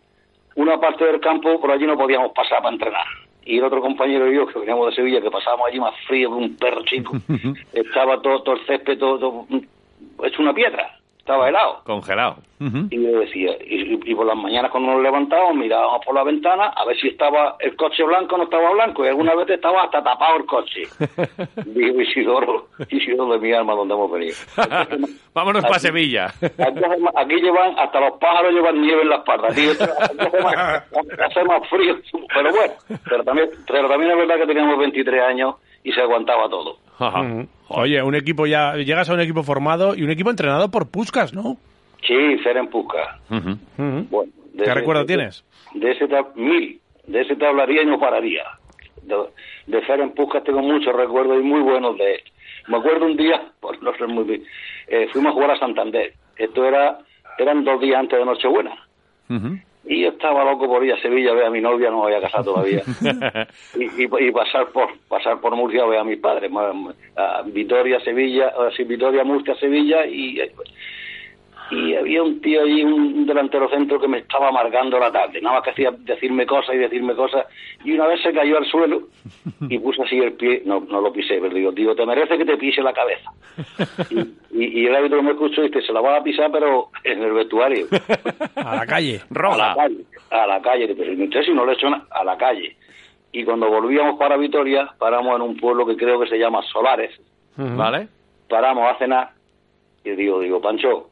una 0.55 0.79
parte 0.79 1.05
del 1.05 1.19
campo 1.19 1.59
por 1.59 1.71
allí 1.71 1.85
no 1.85 1.97
podíamos 1.97 2.31
pasar 2.31 2.59
para 2.61 2.73
entrenar. 2.73 3.05
Y 3.45 3.59
el 3.59 3.63
otro 3.63 3.81
compañero 3.81 4.31
y 4.31 4.35
yo, 4.35 4.47
que 4.47 4.59
veníamos 4.59 4.89
de 4.89 4.95
Sevilla, 4.95 5.21
que 5.21 5.29
pasábamos 5.29 5.67
allí 5.67 5.79
más 5.79 5.93
frío 6.07 6.29
que 6.29 6.35
un 6.35 6.55
perro 6.57 6.83
chico, 6.83 7.13
estaba 7.73 8.21
todo, 8.21 8.41
todo 8.41 8.55
el 8.55 8.65
césped 8.65 8.97
todo, 8.97 9.19
todo 9.19 9.47
hecho 10.23 10.41
una 10.41 10.53
piedra, 10.53 10.97
estaba 11.25 11.49
helado. 11.49 11.81
Congelado. 11.85 12.35
Y 12.59 13.03
yo 13.03 13.19
decía, 13.19 13.51
y, 13.59 13.99
y 14.11 14.15
por 14.15 14.27
las 14.27 14.37
mañanas 14.37 14.69
cuando 14.69 14.93
nos 14.93 15.01
levantábamos 15.01 15.55
mirábamos 15.55 16.05
por 16.05 16.13
la 16.13 16.23
ventana 16.23 16.67
a 16.67 16.85
ver 16.85 16.95
si 16.97 17.07
estaba 17.07 17.55
el 17.59 17.75
coche 17.75 18.03
blanco 18.03 18.35
o 18.35 18.37
no 18.37 18.43
estaba 18.43 18.71
blanco, 18.71 19.03
y 19.03 19.07
alguna 19.07 19.33
vez 19.33 19.49
estaba 19.49 19.83
hasta 19.83 20.03
tapado 20.03 20.37
el 20.37 20.45
coche. 20.45 20.83
Digo, 21.65 21.99
Isidoro, 21.99 22.67
Isidoro 22.89 23.33
de 23.33 23.39
mi 23.39 23.51
alma, 23.53 23.73
donde 23.73 23.95
hemos 23.95 24.11
venido. 24.11 24.35
Vámonos 25.33 25.63
para 25.63 25.79
Sevilla. 25.79 26.31
Aquí, 27.15 27.35
llevan, 27.41 27.77
hasta 27.79 27.99
los 27.99 28.19
pájaros 28.19 28.53
llevan 28.53 28.79
nieve 28.79 29.01
en 29.01 29.09
la 29.09 29.15
espalda, 29.15 29.47
tío. 29.47 29.71
Aquí 29.71 30.17
hace 30.19 30.43
más, 30.43 30.83
hace 31.25 31.43
más 31.43 31.69
frío, 31.69 31.95
pero 32.35 32.51
bueno, 32.51 32.73
pero 33.09 33.23
también, 33.23 33.49
pero 33.67 33.89
también 33.89 34.11
es 34.11 34.17
verdad 34.17 34.37
que 34.37 34.45
teníamos 34.45 34.77
23 34.77 35.23
años 35.23 35.55
y 35.83 35.91
se 35.91 36.01
aguantaba 36.01 36.47
todo. 36.49 36.84
Ajá. 36.99 37.45
Oye, 37.67 38.01
un 38.01 38.15
equipo 38.15 38.45
ya, 38.45 38.75
llegas 38.75 39.09
a 39.09 39.13
un 39.13 39.19
equipo 39.21 39.43
formado 39.43 39.95
y 39.95 40.03
un 40.03 40.09
equipo 40.11 40.29
entrenado 40.29 40.69
por 40.69 40.89
Puskas, 40.89 41.33
¿no? 41.33 41.57
Sí, 42.05 42.37
Feren. 42.43 42.69
Bueno, 44.09 44.31
de 44.53 44.57
¿Qué 44.57 44.63
ese- 44.63 44.73
recuerdo 44.73 45.01
de- 45.01 45.07
tienes? 45.07 45.43
De 45.73 45.91
ese 45.91 46.07
mil, 46.35 46.79
de 47.07 47.21
ese 47.21 47.35
te 47.35 47.45
hablaría 47.45 47.81
y 47.81 47.85
no 47.85 47.99
pararía. 47.99 48.43
De, 49.01 49.15
de 49.67 49.81
Feren 49.81 50.11
Puskas 50.11 50.43
tengo 50.43 50.61
muchos 50.61 50.95
recuerdos 50.95 51.37
y 51.39 51.43
muy 51.43 51.61
buenos 51.61 51.97
de 51.97 52.15
él. 52.15 52.21
Me 52.67 52.77
acuerdo 52.77 53.05
un 53.05 53.17
día, 53.17 53.41
por 53.59 53.81
no 53.83 53.93
ser 53.97 54.07
muy 54.07 54.23
bien, 54.23 54.43
eh, 54.87 55.07
fuimos 55.11 55.31
a 55.31 55.33
jugar 55.33 55.51
a 55.51 55.59
Santander. 55.59 56.13
Esto 56.37 56.65
era, 56.65 56.99
eran 57.39 57.63
dos 57.63 57.81
días 57.81 57.99
antes 57.99 58.17
de 58.19 58.25
Nochebuena. 58.25 58.75
Ujú. 59.29 59.57
Y 59.87 60.01
yo 60.01 60.09
estaba 60.09 60.43
loco 60.43 60.67
por 60.67 60.83
ir 60.83 60.93
a 60.93 61.01
Sevilla 61.01 61.31
a 61.31 61.35
ver 61.35 61.45
a 61.45 61.49
mi 61.51 61.61
novia, 61.61 61.91
no 61.91 61.99
me 61.99 62.05
había 62.07 62.21
casado 62.21 62.53
todavía. 62.53 62.81
y, 63.75 63.83
y- 64.03 64.27
y 64.27 64.31
pasar 64.31 64.67
por 64.69 64.89
pasar 65.07 65.39
por 65.39 65.55
Murcia 65.55 65.83
a 65.83 65.87
ver 65.87 65.99
a 65.99 66.03
mis 66.03 66.17
padres. 66.19 66.51
A 67.15 67.43
Vitoria, 67.45 67.99
Sevilla, 67.99 68.51
o 68.57 68.71
sea, 68.71 68.85
Vitoria, 68.85 69.23
Murcia, 69.23 69.55
Sevilla. 69.55 70.05
Y, 70.07 70.41
y 71.71 71.95
había 71.95 72.21
un 72.21 72.39
tío 72.41 72.61
allí, 72.61 72.83
un 72.83 73.25
delantero 73.25 73.67
centro 73.69 73.99
que 73.99 74.07
me 74.07 74.19
estaba 74.19 74.49
amargando 74.49 74.99
la 74.99 75.11
tarde. 75.11 75.41
Nada 75.41 75.55
más 75.55 75.63
que 75.63 75.71
hacía 75.71 75.91
decirme 75.99 76.45
cosas 76.45 76.75
y 76.75 76.77
decirme 76.77 77.15
cosas. 77.15 77.45
Y 77.83 77.93
una 77.93 78.07
vez 78.07 78.21
se 78.21 78.31
cayó 78.33 78.57
al 78.57 78.65
suelo 78.65 79.01
y 79.69 79.79
puse 79.79 80.03
así 80.03 80.17
el 80.17 80.33
pie. 80.33 80.61
No, 80.65 80.81
no 80.81 81.01
lo 81.01 81.11
pisé, 81.11 81.39
pero 81.41 81.53
digo, 81.55 81.71
digo, 81.71 81.95
te 81.95 82.05
merece 82.05 82.37
que 82.37 82.45
te 82.45 82.57
pise 82.57 82.81
la 82.81 82.93
cabeza. 82.93 83.31
Y, 84.11 84.19
y- 84.63 84.81
y 84.81 84.85
el 84.85 84.95
árbitro 84.95 85.23
me 85.23 85.31
escuchó 85.31 85.63
y 85.63 85.67
dice, 85.69 85.81
se 85.81 85.93
la 85.93 86.01
vas 86.01 86.19
a 86.19 86.23
pisar, 86.23 86.51
pero 86.51 86.89
en 87.03 87.21
el 87.23 87.33
vestuario. 87.33 87.87
A 88.55 88.75
la 88.75 88.85
calle. 88.85 89.21
A 89.21 89.25
Roja. 89.31 89.57
la 89.57 89.75
calle, 89.75 90.05
a 90.31 90.47
la 90.47 90.61
calle, 90.61 90.95
pero 90.95 91.23
usted 91.23 91.41
si 91.43 91.51
no 91.53 91.65
le 91.65 91.71
he 91.71 91.75
hecho 91.75 91.89
nada, 91.89 92.05
a 92.11 92.23
la 92.23 92.37
calle. 92.37 92.75
Y 93.31 93.43
cuando 93.43 93.69
volvíamos 93.69 94.17
para 94.17 94.37
Vitoria, 94.37 94.93
paramos 94.97 95.35
en 95.35 95.41
un 95.41 95.57
pueblo 95.57 95.85
que 95.85 95.97
creo 95.97 96.19
que 96.19 96.27
se 96.27 96.37
llama 96.37 96.61
Solares, 96.71 97.11
¿Vale? 97.57 98.07
paramos 98.49 98.89
a 98.89 98.97
cenar, 98.97 99.31
y 100.05 100.11
digo, 100.11 100.39
digo, 100.39 100.61
Pancho, 100.61 101.09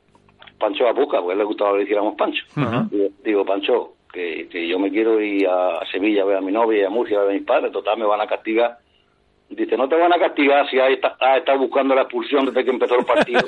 Pancho 0.60 0.88
a 0.88 0.91
busca, 0.93 1.17
porque 1.19 1.31
a 1.31 1.33
él 1.33 1.39
le 1.39 1.43
gustaba 1.45 1.72
que 1.72 1.77
le 1.79 1.83
hiciéramos 1.83 2.15
Pancho. 2.15 2.43
digo, 2.91 3.07
digo, 3.24 3.45
Pancho, 3.45 3.93
que, 4.12 4.48
que 4.50 4.67
yo 4.67 4.77
me 4.79 4.91
quiero 4.91 5.19
ir 5.19 5.48
a 5.48 5.79
Sevilla 5.91 6.22
a 6.22 6.25
ver 6.25 6.38
a 6.38 6.41
mi 6.41 6.51
novia 6.51 6.81
y 6.81 6.86
a 6.86 6.89
Murcia 6.89 7.17
a 7.17 7.22
ver 7.24 7.31
a 7.31 7.33
mis 7.33 7.43
padres, 7.43 7.72
total 7.72 7.98
me 7.98 8.05
van 8.05 8.22
a 8.22 8.27
castigar. 8.27 8.77
Dice, 9.50 9.75
no 9.77 9.88
te 9.89 9.95
van 9.95 10.13
a 10.13 10.19
castigar 10.19 10.67
si 10.69 10.79
has 10.79 10.91
esta- 10.91 11.15
has 11.19 11.39
estado 11.39 11.60
buscando 11.60 11.93
la 11.93 12.03
expulsión 12.03 12.45
desde 12.45 12.63
que 12.63 12.72
empezó 12.72 12.95
el 12.95 13.05
partido. 13.05 13.41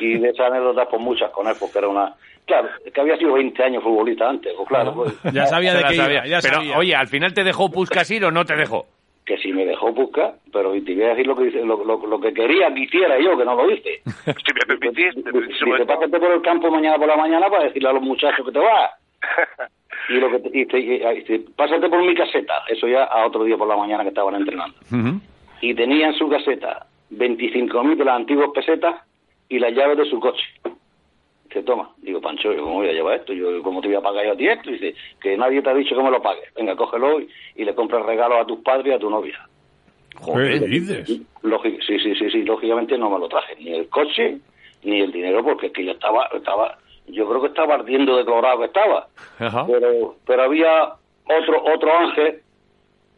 y 0.00 0.18
de 0.18 0.28
esas 0.30 0.50
anécdotas, 0.50 0.88
pues 0.90 1.02
muchas 1.02 1.30
con 1.30 1.46
él, 1.46 1.54
porque 1.58 1.78
era 1.78 1.88
una... 1.88 2.14
Claro, 2.46 2.68
es 2.84 2.92
que 2.92 3.00
había 3.00 3.16
sido 3.16 3.32
20 3.34 3.60
años 3.62 3.82
futbolista 3.82 4.28
antes, 4.28 4.52
pues 4.56 4.68
claro, 4.68 4.94
pues, 4.94 5.14
Ya 5.32 5.46
sabía 5.46 5.74
de 5.74 5.84
qué 5.84 5.94
iba, 5.94 6.04
sabía. 6.04 6.26
ya 6.26 6.38
Pero, 6.40 6.54
sabía. 6.56 6.78
oye, 6.78 6.94
¿al 6.94 7.08
final 7.08 7.34
te 7.34 7.42
dejó 7.42 7.70
Puskas 7.70 8.08
ir 8.12 8.24
o 8.24 8.30
no 8.30 8.44
te 8.44 8.54
dejó? 8.54 8.86
Que 9.26 9.36
si 9.38 9.52
me 9.52 9.66
dejó 9.66 9.92
buscar, 9.92 10.36
pero 10.52 10.72
te 10.72 10.94
voy 10.94 11.02
a 11.02 11.08
decir 11.08 11.26
lo 11.26 11.34
que, 11.36 11.44
dice- 11.44 11.64
lo, 11.64 11.84
lo- 11.84 12.06
lo 12.06 12.20
que 12.20 12.32
quería 12.32 12.72
que 12.72 12.80
hiciera 12.80 13.18
yo, 13.18 13.36
que 13.36 13.44
no 13.44 13.56
lo 13.56 13.70
hice. 13.70 14.00
Si 14.04 14.52
me 14.54 14.66
permitís, 14.66 15.14
te- 15.24 15.32
Dice, 15.32 15.84
pásate 15.86 16.18
por 16.20 16.30
el 16.30 16.42
campo 16.42 16.70
mañana 16.70 16.96
por 16.96 17.08
la 17.08 17.16
mañana 17.16 17.48
para 17.50 17.64
decirle 17.64 17.88
a 17.88 17.92
los 17.92 18.02
muchachos 18.02 18.46
que 18.46 18.52
te 18.52 18.58
vas. 18.60 18.90
Y 20.08 20.14
lo 20.20 20.30
que 20.30 20.38
te- 20.38 20.58
y 20.60 20.66
te- 20.66 20.78
y- 20.78 21.02
y 21.18 21.24
te- 21.24 21.38
pásate 21.56 21.88
por 21.88 22.00
mi 22.04 22.14
caseta, 22.14 22.62
eso 22.68 22.86
ya 22.86 23.04
a 23.04 23.26
otro 23.26 23.42
día 23.42 23.56
por 23.56 23.66
la 23.66 23.76
mañana 23.76 24.04
que 24.04 24.10
estaban 24.10 24.36
entrenando. 24.36 24.76
Y 25.60 25.74
tenía 25.74 26.06
en 26.08 26.14
su 26.14 26.28
caseta 26.28 26.86
25.000 27.10 27.96
de 27.96 28.04
las 28.04 28.14
antiguas 28.16 28.50
pesetas 28.54 29.02
y 29.48 29.58
las 29.58 29.72
llaves 29.72 29.98
de 29.98 30.04
su 30.04 30.20
coche. 30.20 30.44
Dice, 31.48 31.62
toma, 31.62 31.90
digo, 31.98 32.20
Pancho, 32.20 32.52
¿yo 32.52 32.62
¿cómo 32.64 32.74
voy 32.76 32.88
a 32.88 32.92
llevar 32.92 33.16
esto? 33.18 33.32
Yo, 33.32 33.62
¿Cómo 33.62 33.80
te 33.80 33.88
voy 33.88 33.96
a 33.96 34.00
pagar 34.00 34.24
yo 34.26 34.32
a 34.32 34.36
ti 34.36 34.48
esto? 34.48 34.70
Dice, 34.70 34.94
que 35.20 35.36
nadie 35.36 35.62
te 35.62 35.70
ha 35.70 35.74
dicho 35.74 35.96
que 35.96 36.02
me 36.02 36.10
lo 36.10 36.20
pagues. 36.20 36.52
Venga, 36.54 36.74
cógelo 36.76 37.20
y, 37.20 37.28
y 37.56 37.64
le 37.64 37.74
compras 37.74 38.04
regalos 38.04 38.38
a 38.40 38.46
tus 38.46 38.58
padres 38.60 38.86
y 38.86 38.92
a 38.92 38.98
tu 38.98 39.08
novia. 39.10 39.38
¿Qué 40.24 40.66
dices? 40.66 41.06
Sí, 41.06 41.26
sí, 41.98 42.14
sí, 42.14 42.30
sí, 42.30 42.42
lógicamente 42.42 42.96
no 42.98 43.10
me 43.10 43.18
lo 43.18 43.28
traje, 43.28 43.54
ni 43.60 43.74
el 43.74 43.88
coche, 43.88 44.38
ni 44.82 45.00
el 45.00 45.12
dinero, 45.12 45.42
porque 45.44 45.66
es 45.66 45.72
que 45.72 45.84
yo 45.84 45.92
estaba, 45.92 46.26
estaba, 46.34 46.78
yo 47.06 47.28
creo 47.28 47.40
que 47.42 47.48
estaba 47.48 47.74
ardiendo 47.74 48.16
de 48.16 48.24
colorado 48.24 48.60
que 48.60 48.64
estaba. 48.66 49.08
Ajá. 49.38 49.66
Pero, 49.66 50.16
pero 50.26 50.42
había 50.42 50.94
otro, 51.24 51.62
otro 51.74 51.92
ángel, 51.98 52.40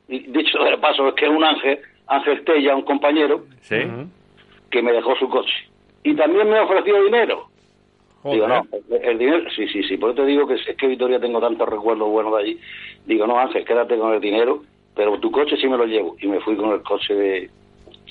y 0.08 0.18
dicho 0.30 0.58
de 0.58 0.76
paso, 0.78 1.08
es 1.08 1.14
que 1.14 1.26
es 1.26 1.30
un 1.30 1.44
ángel, 1.44 1.78
Ángel 2.08 2.44
Tella, 2.44 2.74
un 2.74 2.82
compañero, 2.82 3.44
Sí. 3.60 3.76
que 4.70 4.82
me 4.82 4.92
dejó 4.92 5.14
su 5.16 5.28
coche. 5.28 5.54
Y 6.02 6.14
también 6.14 6.48
me 6.48 6.58
ofreció 6.60 7.02
dinero. 7.04 7.48
Digo, 8.24 8.48
no, 8.48 8.66
el, 8.90 9.04
el 9.04 9.18
dinero, 9.18 9.44
sí, 9.54 9.66
sí, 9.68 9.82
sí, 9.84 9.96
por 9.96 10.10
eso 10.10 10.22
te 10.22 10.26
digo 10.26 10.46
que 10.46 10.54
es 10.54 10.76
que 10.76 10.86
Vitoria 10.88 11.20
tengo 11.20 11.40
tantos 11.40 11.68
recuerdos 11.68 12.08
buenos 12.10 12.34
de 12.36 12.42
allí. 12.42 12.58
Digo, 13.06 13.26
no, 13.26 13.38
Ángel, 13.38 13.64
quédate 13.64 13.96
con 13.96 14.12
el 14.12 14.20
dinero, 14.20 14.62
pero 14.94 15.18
tu 15.20 15.30
coche 15.30 15.56
sí 15.56 15.68
me 15.68 15.76
lo 15.78 15.86
llevo. 15.86 16.16
Y 16.20 16.26
me 16.26 16.40
fui 16.40 16.56
con 16.56 16.72
el 16.72 16.82
coche 16.82 17.14
de 17.14 17.50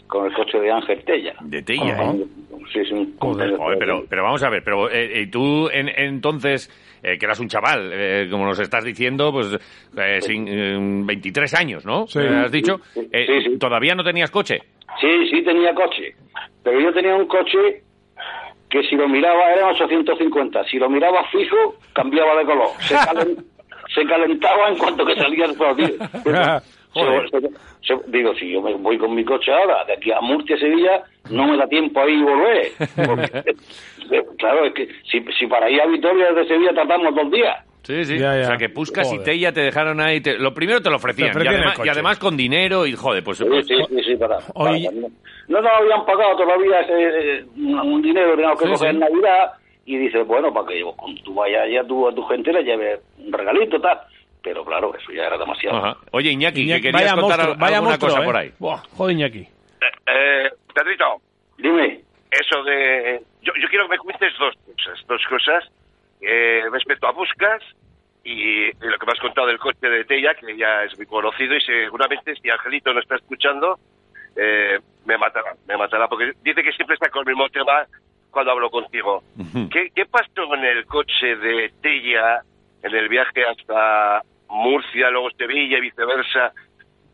con 0.08 0.26
el 0.26 0.34
coche 0.34 0.58
de 0.60 0.72
Ángel 0.72 1.04
Tella. 1.04 1.36
De 1.42 1.62
Tella. 1.62 2.02
¿eh? 2.14 2.24
Sí, 2.72 2.86
sí, 2.86 2.94
un 2.94 3.18
Joder. 3.20 3.58
Joder, 3.58 3.78
pero, 3.78 4.06
pero 4.10 4.24
vamos 4.24 4.42
a 4.44 4.50
ver, 4.50 4.64
pero 4.64 4.90
eh, 4.90 5.22
eh, 5.24 5.28
tú 5.30 5.70
en, 5.70 5.90
entonces, 5.90 6.70
eh, 7.04 7.18
que 7.18 7.26
eras 7.26 7.40
un 7.42 7.50
chaval, 7.50 7.90
eh, 7.94 8.28
como 8.32 8.46
nos 8.46 8.58
estás 8.60 8.86
diciendo, 8.86 9.32
pues 9.34 9.54
eh, 9.98 10.22
sin, 10.22 10.48
eh, 10.48 10.78
23 11.06 11.54
años, 11.56 11.86
¿no? 11.86 12.08
Sí. 12.08 12.20
Has 12.20 12.52
dicho, 12.52 12.80
Sí, 12.94 13.02
Eh, 13.12 13.26
sí, 13.44 13.50
sí. 13.52 13.58
todavía 13.60 13.96
no 13.96 14.04
tenías 14.06 14.32
coche. 14.32 14.60
Sí, 15.02 15.28
sí 15.30 15.42
tenía 15.44 15.74
coche, 15.76 16.16
pero 16.64 16.80
yo 16.80 16.94
tenía 16.94 17.16
un 17.16 17.28
coche 17.28 17.84
que 18.70 18.84
si 18.84 18.96
lo 18.96 19.08
miraba 19.08 19.52
eran 19.54 19.70
850, 19.70 20.64
si 20.66 20.78
lo 20.78 20.90
miraba 20.90 21.24
fijo 21.32 21.76
cambiaba 21.94 22.36
de 22.38 22.46
color, 22.46 22.70
se, 22.82 22.96
calen- 23.08 23.44
se 23.94 24.06
calentaba 24.06 24.70
en 24.70 24.78
cuanto 24.78 25.06
que 25.06 25.16
salía 25.16 25.46
el 25.46 25.56
tío. 25.58 25.96
Joder. 26.94 27.30
Se- 27.30 27.42
se- 27.96 28.02
digo, 28.08 28.34
si 28.36 28.52
yo 28.52 28.62
me 28.62 28.74
voy 28.74 28.98
con 28.98 29.14
mi 29.14 29.24
coche 29.24 29.52
ahora, 29.54 29.84
de 29.86 29.94
aquí 29.94 30.12
a 30.12 30.20
Murcia, 30.22 30.58
Sevilla, 30.58 31.04
no 31.30 31.46
me 31.48 31.58
da 31.58 31.68
tiempo 31.68 32.00
ahí 32.02 32.22
volver. 32.22 32.72
Porque, 33.06 33.56
claro, 34.38 34.66
es 34.66 34.74
que 34.74 34.88
si, 35.12 35.24
si 35.38 35.48
para 35.48 35.70
ir 35.70 35.82
a 35.82 35.86
Vitoria 35.86 36.32
desde 36.32 36.48
Sevilla 36.48 36.74
tardamos 36.74 37.14
dos 37.14 37.30
días. 37.32 37.56
Sí, 37.88 38.04
sí. 38.04 38.18
Ya, 38.20 38.36
ya. 38.36 38.42
O 38.42 38.46
sea, 38.48 38.58
que 38.58 38.68
Puskas 38.68 39.14
y. 39.14 39.20
Tella 39.20 39.54
te 39.54 39.62
dejaron 39.62 40.02
ahí. 40.02 40.20
te- 40.20 40.38
lo 40.38 40.54
primero 40.54 40.82
te 40.82 40.90
lo 40.90 40.98
ofrecían. 40.98 41.32
Te 41.32 41.42
y, 41.42 41.48
además, 41.48 41.76
coche. 41.78 41.88
y 41.88 41.90
además 41.90 42.20
con 42.20 42.36
dinero 42.36 42.86
y, 42.86 42.94
joder, 42.98 43.24
pues... 43.24 43.38
Sí, 43.38 43.46
pues- 43.48 43.66
sí, 43.66 43.76
sí, 43.88 44.04
sí, 44.04 44.16
para, 44.18 44.40
no 45.48 45.62
nos 45.62 45.72
habían 45.72 46.06
pagado 46.06 46.36
todavía 46.36 46.82
ese, 46.82 47.38
eh, 47.38 47.46
un, 47.56 48.02
dinero 48.02 48.36
que 48.36 48.66
Sí, 48.66 48.72
coger 48.72 48.78
sí. 48.78 48.86
en 48.88 49.00
Navidad 49.00 49.54
y 49.86 49.98
dice, 49.98 50.22
bueno, 50.24 50.54
para 50.54 50.68
que 50.68 50.84
tú 51.24 51.34
vayas 51.34 51.64
allá 51.64 51.88
tú, 51.88 52.06
a 52.10 52.14
tu 52.14 52.24
gente 52.24 52.52
le 52.52 52.64
lleves 52.64 53.00
un 53.20 53.32
regalito, 53.32 53.80
tal. 53.80 53.98
Pero 54.44 54.66
claro, 54.66 54.94
eso 54.94 55.14
ya 55.14 55.24
era 55.24 55.38
demasiado. 55.38 55.78
Ajá. 55.78 55.98
Oye, 56.12 56.32
Iñaki, 56.32 56.64
Iñaki, 56.64 56.82
que 56.82 56.92
querías 56.92 57.12
vaya 57.16 57.22
contar 57.22 57.40
monstruo, 57.40 57.66
alguna 57.66 57.82
monstruo, 57.90 58.10
cosa 58.10 58.22
¿eh? 58.22 58.26
por 58.26 58.36
ahí. 58.38 58.52
Buah, 58.60 58.82
joder, 58.98 59.16
Iñaki. 59.16 59.40
Eh, 59.40 59.50
eh, 60.08 60.50
Pedrito, 60.76 61.06
Dime, 61.58 62.02
eso 62.30 62.64
de... 62.64 63.22
Yo, 63.42 63.54
yo 63.62 63.68
quiero 63.70 63.86
que 63.86 63.92
me 63.92 63.98
cuentes 63.98 64.34
dos 64.38 64.54
cosas, 64.66 65.08
dos 65.08 65.22
cosas 65.30 65.64
eh, 66.22 66.64
respecto 66.72 67.08
a 67.08 67.12
Buscas 67.12 67.64
y, 68.24 68.66
y 68.68 68.72
lo 68.82 68.98
que 68.98 69.06
me 69.06 69.12
has 69.14 69.20
contado 69.20 69.48
del 69.48 69.60
coche 69.60 69.88
de 69.88 70.06
Tella, 70.06 70.34
que 70.36 70.58
ya 70.58 70.84
es 70.84 70.98
muy 70.98 71.06
conocido 71.06 71.56
y 71.56 71.62
seguramente 71.62 72.36
si 72.36 72.50
Angelito 72.50 72.94
no 72.94 73.00
está 73.00 73.16
escuchando, 73.16 73.80
eh, 74.36 74.80
me 75.06 75.18
matará, 75.18 75.56
me 75.68 75.78
matará, 75.78 76.08
porque 76.08 76.34
dice 76.44 76.62
que 76.62 76.72
siempre 76.74 76.96
está 76.96 77.10
con 77.10 77.22
el 77.22 77.34
mismo 77.34 77.50
tema 77.50 77.88
cuando 78.30 78.52
hablo 78.52 78.70
contigo. 78.70 79.24
¿Qué, 79.72 79.90
¿Qué 79.96 80.06
pasó 80.06 80.54
en 80.54 80.64
el 80.64 80.86
coche 80.86 81.36
de 81.38 81.72
Tella 81.82 82.42
en 82.84 82.94
el 82.94 83.10
viaje 83.10 83.46
hasta 83.46 84.22
Murcia, 84.50 85.10
luego 85.10 85.32
Sevilla 85.32 85.78
y 85.78 85.82
viceversa 85.82 86.52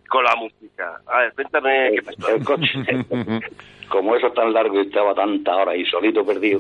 con 0.10 0.24
la 0.24 0.36
música? 0.36 1.00
A 1.07 1.19
ver, 1.19 1.33
cuéntame 1.33 1.91
qué 1.91 1.95
el, 1.95 2.03
pasó. 2.03 2.29
el 2.29 2.43
coche, 2.43 2.79
como 3.89 4.15
eso 4.15 4.27
es 4.27 4.33
tan 4.33 4.51
largo 4.51 4.79
y 4.79 4.88
estaba 4.88 5.13
tanta 5.13 5.55
hora 5.55 5.75
y 5.75 5.86
solito 5.86 6.25
perdido, 6.25 6.60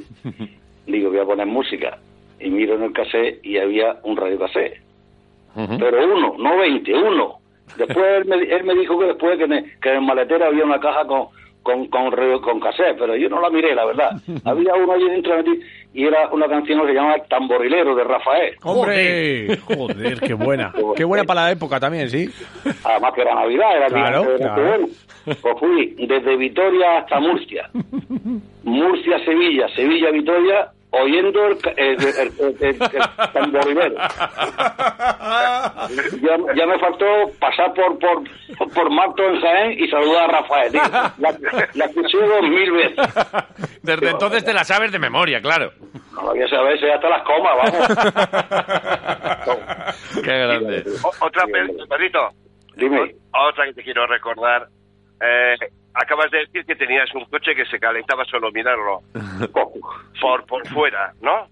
digo, 0.85 1.09
voy 1.09 1.19
a 1.19 1.25
poner 1.25 1.47
música. 1.47 1.97
Y 2.39 2.49
miro 2.49 2.75
en 2.75 2.83
el 2.83 2.93
cassette 2.93 3.39
y 3.45 3.57
había 3.57 3.97
un 4.03 4.17
radio 4.17 4.37
cassette. 4.39 4.81
pero 5.55 6.13
uno, 6.15 6.35
no 6.37 6.57
20, 6.57 6.93
uno. 6.93 7.35
Después 7.77 8.05
él 8.17 8.25
me, 8.25 8.35
él 8.37 8.63
me 8.65 8.75
dijo 8.75 8.99
que 8.99 9.05
después 9.05 9.37
que, 9.37 9.45
en 9.45 9.53
el- 9.53 9.79
que 9.79 9.89
en 9.89 9.95
el 9.95 10.01
maletero 10.01 10.45
había 10.45 10.63
una 10.65 10.79
caja 10.79 11.05
con 11.07 11.27
con 11.63 11.87
con, 11.87 12.11
re- 12.11 12.41
con 12.41 12.59
cassette, 12.59 12.97
pero 12.99 13.15
yo 13.15 13.29
no 13.29 13.39
la 13.39 13.49
miré, 13.49 13.73
la 13.73 13.85
verdad. 13.85 14.11
había 14.43 14.75
uno 14.75 14.91
allí 14.93 15.07
dentro 15.09 15.37
de 15.41 15.43
mí 15.49 15.59
y 15.93 16.05
era 16.05 16.27
una 16.33 16.47
canción 16.49 16.81
que 16.81 16.87
se 16.87 16.93
llama 16.93 17.15
El 17.15 17.21
tamborilero 17.29 17.95
de 17.95 18.03
Rafael. 18.03 18.55
¡Hombre! 18.63 19.57
Joder, 19.59 20.19
qué 20.19 20.33
buena. 20.33 20.73
Qué 20.97 21.05
buena 21.05 21.23
para 21.23 21.43
la 21.45 21.51
época 21.51 21.79
también, 21.79 22.09
sí. 22.09 22.29
Además 22.83 23.13
que 23.13 23.21
era 23.21 23.35
Navidad, 23.35 23.77
era 23.77 23.87
día 23.87 24.07
Claro, 24.07 24.35
claro. 24.37 24.85
Pues 25.23 25.59
fui 25.59 25.95
desde 26.05 26.35
Vitoria 26.35 26.97
hasta 26.97 27.19
Murcia. 27.21 27.69
Murcia, 28.63 29.23
Sevilla, 29.23 29.67
Sevilla, 29.75 30.11
Vitoria, 30.11 30.71
oyendo 30.95 31.47
el, 31.47 31.57
el, 31.75 31.97
el, 32.03 32.31
el- 32.39 32.55
el- 32.59 32.81
el 32.81 33.31
tamborilero. 33.33 33.95
Ya, 36.21 36.37
ya 36.55 36.65
me 36.65 36.79
faltó 36.79 37.05
pasar 37.39 37.73
por 37.73 37.97
por, 37.99 38.23
por 38.73 38.89
Marto 38.91 39.23
en 39.27 39.41
Jaén 39.41 39.71
y 39.83 39.87
saludar 39.89 40.29
a 40.29 40.39
Rafael. 40.41 40.71
La, 41.17 41.35
la 41.73 41.85
escuché 41.85 42.17
dos 42.17 42.41
mil 42.43 42.71
veces. 42.71 42.97
Desde 43.81 44.09
entonces 44.11 44.43
te 44.45 44.53
la 44.53 44.63
sabes 44.63 44.91
de 44.91 44.99
memoria, 44.99 45.41
claro. 45.41 45.71
No 46.13 46.21
lo 46.21 46.27
voy 46.29 46.41
a 46.43 46.47
saber, 46.47 46.79
si 46.79 46.87
hasta 46.87 47.09
las 47.09 47.23
comas, 47.23 47.53
vamos. 47.57 47.87
Qué 50.23 50.31
grande. 50.37 50.83
O- 51.03 51.25
otra, 51.25 51.43
Dime. 52.75 53.15
otra 53.33 53.65
que 53.65 53.73
te 53.73 53.83
quiero 53.83 54.05
recordar. 54.07 54.67
Eh, 55.21 55.55
acabas 55.93 56.29
de 56.31 56.39
decir 56.39 56.65
que 56.65 56.75
tenías 56.75 57.13
un 57.15 57.25
coche 57.25 57.55
que 57.55 57.65
se 57.65 57.79
calentaba 57.79 58.25
solo 58.25 58.51
mirarlo 58.51 59.01
por, 60.21 60.45
por 60.45 60.67
fuera, 60.69 61.13
¿no? 61.21 61.47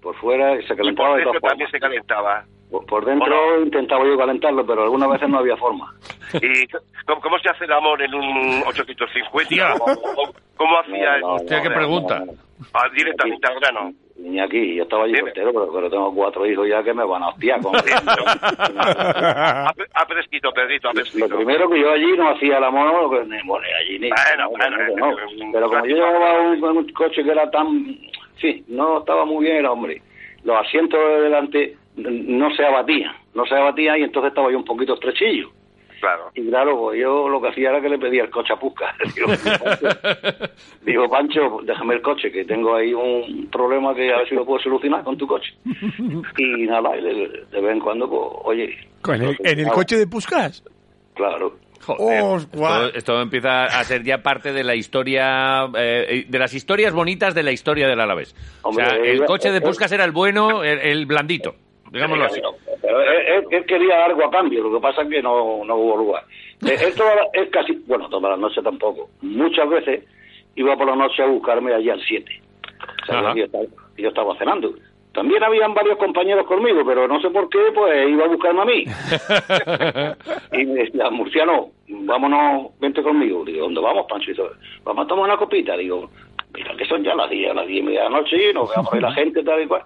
Por 0.00 0.14
fuera 0.16 0.56
se 0.66 0.74
Y 0.74 0.76
calentaba 0.76 1.08
por 1.10 1.18
de 1.18 1.24
dentro 1.24 1.40
también 1.40 1.70
se 1.70 1.78
calentaba. 1.80 2.44
Por, 2.70 2.86
por 2.86 3.04
dentro 3.04 3.62
intentaba 3.62 4.04
yo 4.06 4.16
calentarlo, 4.16 4.66
pero 4.66 4.84
algunas 4.84 5.10
veces 5.10 5.28
no 5.28 5.38
había 5.38 5.56
forma. 5.56 5.92
¿Y 6.34 6.66
cómo, 7.06 7.20
cómo 7.20 7.38
se 7.38 7.50
hace 7.50 7.64
el 7.66 7.72
amor 7.72 8.00
en 8.02 8.14
un 8.14 8.62
850? 8.66 9.32
Hostia. 9.36 9.74
¿Cómo, 9.78 9.94
cómo- 10.14 10.32
cómo 10.56 10.78
hacía? 10.80 11.18
No, 11.18 11.28
no, 11.28 11.34
Hostia, 11.34 11.62
qué 11.62 11.68
no, 11.68 11.74
pregunta. 11.74 12.18
no, 12.20 12.26
no. 12.26 12.32
Ah, 12.74 12.88
directamente 12.94 13.46
al 13.46 13.60
grano. 13.60 13.92
Ni 14.24 14.38
aquí, 14.38 14.76
yo 14.76 14.84
estaba 14.84 15.04
allí 15.04 15.16
soltero, 15.16 15.52
pero, 15.52 15.72
pero 15.72 15.90
tengo 15.90 16.14
cuatro 16.14 16.46
hijos 16.46 16.68
ya 16.68 16.80
que 16.84 16.94
me 16.94 17.04
van 17.04 17.24
a 17.24 17.28
hostiar. 17.30 17.60
con- 17.60 17.74
Ha, 18.54 19.70
ha 19.94 20.06
fresquito, 20.06 20.52
Pedrito, 20.52 20.88
ha 20.88 20.92
Lo 20.92 21.00
fresquito. 21.00 21.36
primero 21.36 21.68
que 21.68 21.80
yo 21.80 21.90
allí 21.90 22.12
no 22.16 22.30
hacía 22.30 22.58
el 22.58 22.64
amor, 22.64 23.26
ni 23.26 23.36
bueno, 23.44 23.66
allí 23.80 23.98
ni. 23.98 24.08
Bueno, 24.10 24.44
no, 24.44 24.50
bueno, 24.50 24.76
no, 24.78 24.96
no. 24.96 25.16
un- 25.44 25.52
Pero 25.52 25.68
como 25.68 25.86
yo 25.86 25.96
llevaba 25.96 26.40
un, 26.40 26.62
un 26.64 26.88
coche 26.92 27.24
que 27.24 27.30
era 27.32 27.50
tan. 27.50 27.96
Sí, 28.40 28.64
no 28.68 29.00
estaba 29.00 29.24
muy 29.24 29.44
bien 29.44 29.56
el 29.58 29.66
hombre. 29.66 30.00
Los 30.44 30.56
asientos 30.66 30.98
de 31.00 31.20
delante 31.22 31.76
no 31.96 32.54
se 32.54 32.64
abatían, 32.64 33.14
no 33.34 33.44
se 33.46 33.54
abatían 33.54 33.98
y 34.00 34.04
entonces 34.04 34.30
estaba 34.30 34.50
yo 34.50 34.58
un 34.58 34.64
poquito 34.64 34.94
estrechillo. 34.94 35.50
Claro. 36.02 36.32
Y 36.34 36.48
claro, 36.48 36.76
pues 36.80 37.00
yo 37.00 37.28
lo 37.28 37.40
que 37.40 37.50
hacía 37.50 37.70
era 37.70 37.80
que 37.80 37.88
le 37.88 37.96
pedía 37.96 38.24
el 38.24 38.30
coche 38.30 38.52
a 38.52 38.56
Pusca. 38.58 38.92
Digo, 39.14 39.32
digo, 40.84 41.08
Pancho, 41.08 41.60
déjame 41.62 41.94
el 41.94 42.02
coche, 42.02 42.32
que 42.32 42.44
tengo 42.44 42.74
ahí 42.74 42.92
un 42.92 43.48
problema 43.52 43.94
que 43.94 44.12
a 44.12 44.18
ver 44.18 44.28
si 44.28 44.34
lo 44.34 44.44
puedo 44.44 44.60
solucionar 44.60 45.04
con 45.04 45.16
tu 45.16 45.28
coche. 45.28 45.54
Y 46.38 46.66
nada, 46.66 46.96
y 46.98 47.02
de, 47.04 47.44
de 47.52 47.60
vez 47.60 47.72
en 47.72 47.78
cuando, 47.78 48.10
pues, 48.10 48.20
oye. 48.46 48.76
¿En 49.06 49.22
el, 49.22 49.60
en 49.60 49.68
coche 49.68 49.96
de 49.96 50.08
Puskas? 50.08 50.64
Claro. 51.14 51.54
Joder, 51.82 52.22
Oh, 52.22 52.38
esto, 52.94 53.20
empieza 53.20 53.66
a 53.66 53.84
ser 53.84 54.02
ya 54.02 54.18
parte 54.24 54.52
de 54.52 54.64
la 54.64 54.74
historia, 54.74 55.68
eh, 55.76 56.24
de 56.28 56.38
las 56.38 56.52
historias 56.52 56.92
bonitas 56.92 57.32
de 57.32 57.44
la 57.44 57.52
historia 57.52 57.86
del 57.86 58.00
Alavés. 58.00 58.34
Hombre, 58.62 58.86
o 58.86 58.88
sea, 58.88 58.98
el 58.98 59.24
coche 59.24 59.52
de 59.52 59.60
Puskas 59.60 59.92
era 59.92 60.04
el 60.04 60.12
bueno, 60.12 60.64
el, 60.64 60.80
el 60.80 61.06
blandito, 61.06 61.54
digámoslo 61.92 62.24
así. 62.24 62.40
Él, 62.82 62.94
él- 63.28 63.46
él 63.50 63.66
quería 63.66 64.04
algo 64.04 64.24
a 64.24 64.30
cambio, 64.30 64.62
lo 64.64 64.72
que 64.72 64.80
pasa 64.80 65.02
es 65.02 65.08
que 65.08 65.22
no, 65.22 65.64
no 65.64 65.76
hubo 65.76 65.96
lugar. 65.96 66.24
Eh, 66.64 66.76
Él, 66.80 66.94
toda 66.94 67.12
la- 67.16 67.26
él 67.32 67.50
casi, 67.50 67.72
bueno, 67.88 68.08
todas 68.08 68.30
las 68.30 68.38
noches 68.38 68.62
tampoco, 68.62 69.10
muchas 69.20 69.68
veces 69.68 70.04
iba 70.54 70.76
por 70.76 70.86
la 70.86 70.94
noche 70.94 71.20
a 71.20 71.26
buscarme 71.26 71.74
allí 71.74 71.90
al 71.90 72.00
7. 72.00 72.40
O 73.02 73.06
sea, 73.06 73.34
yo, 73.34 73.44
estaba, 73.46 73.64
yo 73.96 74.08
estaba 74.08 74.38
cenando. 74.38 74.72
También 75.12 75.42
habían 75.42 75.74
varios 75.74 75.98
compañeros 75.98 76.46
conmigo, 76.46 76.82
pero 76.86 77.08
no 77.08 77.20
sé 77.20 77.30
por 77.30 77.48
qué, 77.48 77.58
pues 77.74 78.08
iba 78.08 78.24
a 78.26 78.28
buscarme 78.28 78.60
a 78.62 78.64
mí. 78.64 78.84
y 80.52 80.66
me 80.66 80.84
decía, 80.84 81.10
Murciano, 81.10 81.70
vámonos, 81.88 82.78
vente 82.80 83.02
conmigo. 83.02 83.44
Digo, 83.44 83.64
¿dónde 83.64 83.80
vamos, 83.80 84.06
Pancho? 84.08 84.30
Y 84.30 84.36
vamos 84.84 85.04
a 85.04 85.08
tomar 85.08 85.24
una 85.26 85.36
copita. 85.36 85.76
Digo, 85.76 86.10
mira 86.54 86.76
que 86.76 86.84
son 86.86 87.02
ya 87.02 87.14
las 87.14 87.28
10, 87.28 87.54
las 87.54 87.66
10 87.66 87.80
y 87.80 87.82
media 87.86 88.04
de 88.04 88.10
la 88.10 88.16
noche 88.18 88.50
y 88.50 88.54
nos 88.54 88.68
veamos 88.70 88.92
ahí 88.92 89.00
la 89.00 89.12
gente 89.14 89.42
tal 89.42 89.62
y 89.62 89.66
cual. 89.66 89.82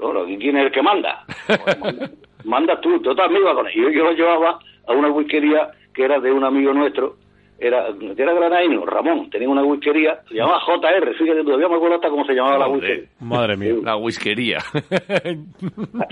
Bueno, 0.00 0.28
¿y 0.28 0.36
¿quién 0.38 0.56
es 0.56 0.66
el 0.66 0.72
que 0.72 0.82
manda? 0.82 1.24
Pues, 1.46 1.78
manda- 1.80 2.10
Mandas 2.44 2.80
tú, 2.80 3.00
total, 3.00 3.30
me 3.30 3.40
iba 3.40 3.54
con 3.54 3.66
él. 3.66 3.72
Y 3.74 3.82
yo, 3.82 3.90
yo 3.90 4.04
lo 4.04 4.12
llevaba 4.12 4.58
a 4.86 4.92
una 4.92 5.08
whiskería 5.10 5.68
que 5.92 6.04
era 6.04 6.20
de 6.20 6.30
un 6.30 6.44
amigo 6.44 6.72
nuestro, 6.72 7.16
era, 7.58 7.86
era 8.16 8.34
granaíno, 8.34 8.84
Ramón, 8.84 9.30
tenía 9.30 9.48
una 9.48 9.64
whiskería, 9.64 10.20
se 10.28 10.34
llamaba 10.34 10.60
JR, 10.60 11.14
fíjate, 11.14 11.42
todavía 11.42 11.68
me 11.68 11.76
acuerdo 11.76 11.96
hasta 11.96 12.10
cómo 12.10 12.24
se 12.26 12.34
llamaba 12.34 12.58
la 12.58 12.66
Joder. 12.66 12.80
whiskería. 12.82 13.08
Madre 13.20 13.56
mía. 13.56 13.74
La 13.82 13.96
whiskería. 13.96 14.58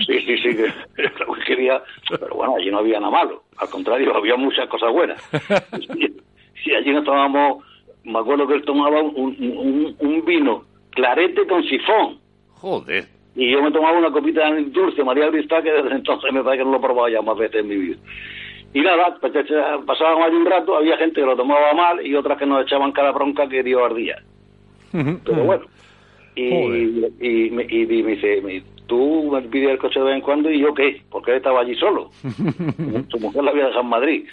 Sí, 0.05 0.19
sí, 0.21 0.37
sí, 0.37 0.55
que 0.55 1.03
la 1.19 1.25
whiskería, 1.27 1.81
pero 2.09 2.35
bueno, 2.35 2.55
allí 2.57 2.71
no 2.71 2.79
había 2.79 2.99
nada 2.99 3.11
malo, 3.11 3.43
al 3.57 3.69
contrario, 3.69 4.15
había 4.15 4.35
muchas 4.35 4.67
cosas 4.67 4.91
buenas. 4.91 5.21
Y, 5.79 6.05
y 6.69 6.73
allí 6.73 6.91
nos 6.91 7.03
tomábamos, 7.05 7.63
me 8.03 8.19
acuerdo 8.19 8.47
que 8.47 8.55
él 8.55 8.65
tomaba 8.65 9.01
un, 9.01 9.15
un, 9.39 9.95
un 9.99 10.25
vino 10.25 10.63
clarete 10.91 11.45
con 11.47 11.63
sifón. 11.63 12.19
Joder. 12.55 13.05
Y 13.35 13.51
yo 13.51 13.61
me 13.61 13.71
tomaba 13.71 13.97
una 13.97 14.11
copita 14.11 14.49
de 14.51 14.63
dulce, 14.65 15.03
María 15.03 15.29
Cristal, 15.29 15.61
que 15.63 15.71
desde 15.71 15.95
entonces 15.95 16.31
me 16.31 16.41
parece 16.43 16.59
que 16.59 16.65
no 16.65 16.71
lo 16.71 16.77
he 16.77 16.81
probado 16.81 17.09
ya 17.09 17.21
más 17.21 17.37
veces 17.37 17.61
en 17.61 17.67
mi 17.67 17.75
vida. 17.75 17.97
Y 18.73 18.81
nada, 18.81 19.17
eh, 19.21 19.45
pasábamos 19.85 20.25
allí 20.25 20.35
un 20.35 20.45
rato, 20.45 20.75
había 20.77 20.97
gente 20.97 21.21
que 21.21 21.25
lo 21.27 21.35
tomaba 21.35 21.73
mal 21.73 22.05
y 22.05 22.15
otras 22.15 22.37
que 22.37 22.45
nos 22.45 22.63
echaban 22.63 22.91
cada 22.91 23.11
bronca 23.11 23.47
que 23.47 23.63
dio 23.63 23.83
ardía. 23.85 24.21
Pero 25.25 25.43
bueno. 25.43 25.65
Y, 26.35 26.43
y, 27.21 27.49
me, 27.51 27.63
y 27.69 27.85
me 27.85 28.11
dice, 28.15 28.41
me- 28.41 28.63
tú 28.87 29.29
me 29.31 29.41
pides 29.43 29.69
el 29.71 29.77
coche 29.77 29.99
de 29.99 30.05
vez 30.05 30.15
en 30.15 30.21
cuando 30.21 30.51
y 30.51 30.59
yo 30.59 30.73
qué, 30.73 31.01
porque 31.09 31.31
él 31.31 31.37
estaba 31.37 31.61
allí 31.61 31.75
solo. 31.75 32.11
Su 33.09 33.19
mujer 33.19 33.43
la 33.43 33.51
había 33.51 33.65
dejado 33.67 33.81
en 33.83 33.89
Madrid. 33.89 34.25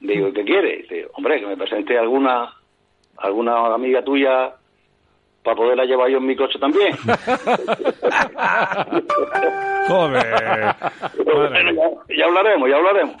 Digo, 0.00 0.32
¿qué 0.32 0.44
quiere? 0.44 0.78
Dice, 0.78 1.08
hombre, 1.14 1.40
que 1.40 1.46
me 1.46 1.56
presente 1.56 1.98
alguna 1.98 2.52
alguna 3.16 3.74
amiga 3.74 4.02
tuya 4.04 4.52
para 5.48 5.56
poderla 5.56 5.84
llevar 5.86 6.10
yo 6.10 6.18
en 6.18 6.26
mi 6.26 6.36
coche 6.36 6.58
también. 6.58 6.92
Joder. 9.88 10.26
Bueno, 11.24 11.72
ya, 12.08 12.16
ya 12.16 12.24
hablaremos, 12.26 12.68
ya 12.68 12.76
hablaremos. 12.76 13.16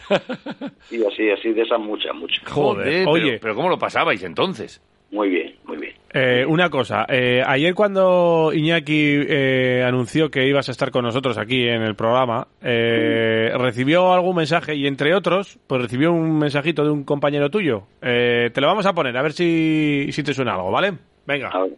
Y 0.90 1.04
así, 1.06 1.30
así 1.30 1.52
de 1.52 1.62
esas 1.62 1.80
muchas, 1.80 2.14
muchas. 2.14 2.44
Joder, 2.46 2.84
pero- 2.86 3.10
oye. 3.10 3.38
Pero, 3.40 3.54
¿cómo 3.54 3.70
lo 3.70 3.78
pasabais 3.78 4.22
entonces? 4.22 4.82
Muy 5.10 5.30
bien, 5.30 5.54
muy 5.64 5.78
bien. 5.78 5.94
Eh, 6.12 6.44
una 6.46 6.68
cosa, 6.68 7.06
eh, 7.08 7.42
ayer 7.46 7.72
cuando 7.74 8.50
Iñaki 8.52 9.22
eh, 9.26 9.82
anunció 9.86 10.30
que 10.30 10.46
ibas 10.46 10.68
a 10.68 10.72
estar 10.72 10.90
con 10.90 11.02
nosotros 11.02 11.38
aquí 11.38 11.66
en 11.66 11.80
el 11.80 11.94
programa, 11.94 12.46
eh, 12.62 13.50
recibió 13.56 14.12
algún 14.12 14.36
mensaje 14.36 14.74
y 14.74 14.86
entre 14.86 15.14
otros, 15.14 15.58
pues 15.66 15.80
recibió 15.80 16.12
un 16.12 16.38
mensajito 16.38 16.84
de 16.84 16.90
un 16.90 17.04
compañero 17.04 17.48
tuyo. 17.48 17.84
Eh, 18.02 18.50
te 18.52 18.60
lo 18.60 18.66
vamos 18.66 18.84
a 18.84 18.92
poner, 18.92 19.16
a 19.16 19.22
ver 19.22 19.32
si, 19.32 20.08
si 20.12 20.22
te 20.22 20.34
suena 20.34 20.56
algo, 20.56 20.70
¿vale? 20.70 20.92
Venga, 21.26 21.48
A 21.54 21.62
ver. 21.62 21.70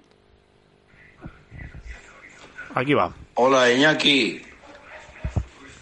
Aquí 2.74 2.94
va. 2.94 3.12
Hola 3.34 3.70
Iñaki, 3.72 4.42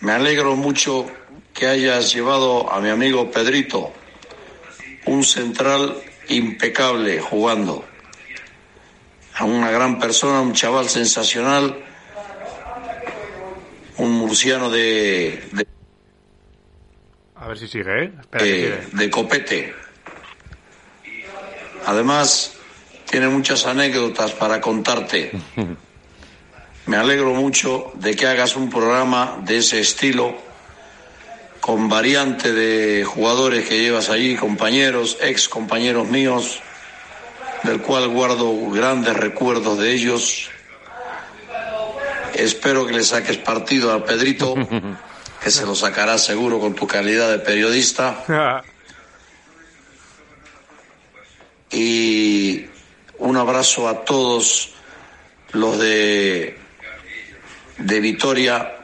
me 0.01 0.13
alegro 0.13 0.57
mucho 0.57 1.07
que 1.55 1.67
hayas 1.67 2.13
llevado 2.15 2.73
a 2.73 2.81
mi 2.81 2.89
amigo 2.89 3.31
Pedrito, 3.31 3.93
un 5.07 5.25
central 5.25 5.97
impecable 6.29 7.21
jugando, 7.21 7.85
a 9.37 9.45
una 9.45 9.71
gran 9.71 9.99
persona, 9.99 10.41
un 10.41 10.53
chaval 10.53 10.89
sensacional, 10.89 11.77
un 13.97 14.13
murciano 14.13 14.71
de, 14.71 15.43
de, 15.53 15.67
A 17.35 17.49
ver 17.49 17.59
si 17.59 17.67
sigue, 17.67 18.05
¿eh? 18.05 18.13
Espera 18.21 18.45
que 18.45 18.51
de- 18.51 18.83
sigue. 18.85 18.97
de 19.05 19.11
copete. 19.11 19.75
Además, 21.87 22.55
tiene 23.11 23.29
muchas 23.29 23.67
anécdotas 23.67 24.33
para 24.33 24.61
contarte. 24.61 25.33
Me 26.89 26.97
alegro 26.97 27.35
mucho 27.35 27.93
de 27.97 28.17
que 28.17 28.27
hagas 28.27 28.57
un 28.57 28.71
programa 28.71 29.41
de 29.43 29.59
ese 29.59 29.79
estilo, 29.79 30.35
con 31.61 31.91
variante 31.91 32.55
de 32.55 33.05
jugadores 33.05 33.69
que 33.69 33.79
llevas 33.79 34.09
allí, 34.09 34.37
compañeros, 34.37 35.19
ex 35.21 35.51
compañeros 35.51 36.09
míos, 36.09 36.61
del 37.63 37.83
cual 37.83 38.09
guardo 38.09 38.71
grandes 38.71 39.15
recuerdos 39.15 39.79
de 39.79 39.93
ellos. 39.93 40.49
Espero 42.33 42.87
que 42.87 42.95
le 42.95 43.03
saques 43.03 43.37
partido 43.37 43.93
al 43.93 44.05
Pedrito, 44.05 44.55
que 45.45 45.51
se 45.51 45.67
lo 45.67 45.75
sacará 45.75 46.17
seguro 46.17 46.59
con 46.59 46.75
tu 46.75 46.87
calidad 46.87 47.31
de 47.31 47.39
periodista. 47.39 48.65
Y 51.71 52.65
un 53.19 53.37
abrazo 53.37 53.89
a 53.91 54.07
todos 54.07 54.71
los 55.53 55.79
de, 55.79 56.59
de 57.79 58.01
Vitoria, 58.01 58.77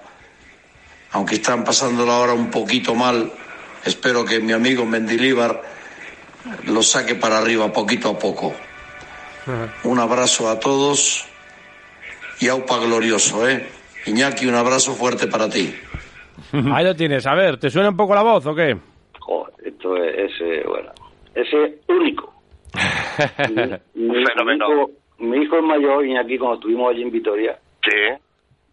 aunque 1.12 1.36
están 1.36 1.64
pasándolo 1.64 2.12
ahora 2.12 2.32
un 2.32 2.50
poquito 2.50 2.94
mal. 2.94 3.30
Espero 3.84 4.24
que 4.24 4.40
mi 4.40 4.52
amigo 4.52 4.84
Mendilíbar 4.86 5.60
lo 6.66 6.82
saque 6.82 7.14
para 7.14 7.38
arriba 7.38 7.72
poquito 7.72 8.10
a 8.10 8.18
poco. 8.18 8.54
Un 9.84 9.98
abrazo 9.98 10.48
a 10.48 10.58
todos 10.58 11.26
y 12.40 12.48
aupa 12.48 12.78
glorioso, 12.78 13.48
¿eh? 13.48 13.66
Iñaki, 14.06 14.46
un 14.46 14.54
abrazo 14.54 14.92
fuerte 14.94 15.26
para 15.26 15.48
ti. 15.48 15.74
Ahí 16.72 16.84
lo 16.84 16.94
tienes, 16.94 17.26
a 17.26 17.34
ver, 17.34 17.58
¿te 17.58 17.70
suena 17.70 17.90
un 17.90 17.96
poco 17.96 18.14
la 18.14 18.22
voz 18.22 18.46
o 18.46 18.54
qué? 18.54 18.76
Joder, 19.18 19.54
esto 19.66 19.96
es, 19.96 20.30
ese, 20.32 20.66
bueno, 20.66 20.90
ese 21.34 21.78
único. 21.88 22.32
Mi, 23.94 24.08
mi 24.08 24.24
Fenómeno. 24.24 24.66
hijo, 24.68 24.90
mi 25.18 25.42
hijo 25.42 25.56
es 25.58 25.62
mayor 25.62 26.06
y 26.06 26.16
aquí 26.16 26.38
cuando 26.38 26.56
estuvimos 26.56 26.90
allí 26.90 27.02
en 27.02 27.10
Vitoria, 27.10 27.58
Sí. 27.82 28.23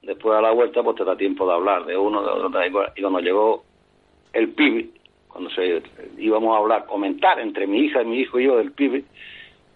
Después 0.02 0.38
a 0.38 0.42
la 0.42 0.52
vuelta 0.52 0.82
pues 0.84 0.98
te 0.98 1.04
da 1.06 1.16
tiempo 1.16 1.46
de 1.48 1.54
hablar 1.54 1.86
de 1.86 1.96
uno, 1.98 2.22
de 2.22 2.30
otro, 2.30 2.66
y 2.66 2.72
cual- 2.72 2.92
y 2.96 3.02
cuando 3.02 3.20
llegó 3.20 3.64
el 4.34 4.50
pibe, 4.50 4.90
cuando 5.28 5.50
se 5.52 5.82
íbamos 6.18 6.54
a 6.56 6.60
hablar, 6.60 6.86
comentar 6.86 7.40
entre 7.40 7.68
mi 7.68 7.80
hija 7.82 8.02
y 8.02 8.06
mi 8.06 8.20
hijo 8.20 8.40
y 8.40 8.46
yo 8.46 8.58
del 8.58 8.72
pibe, 8.72 9.04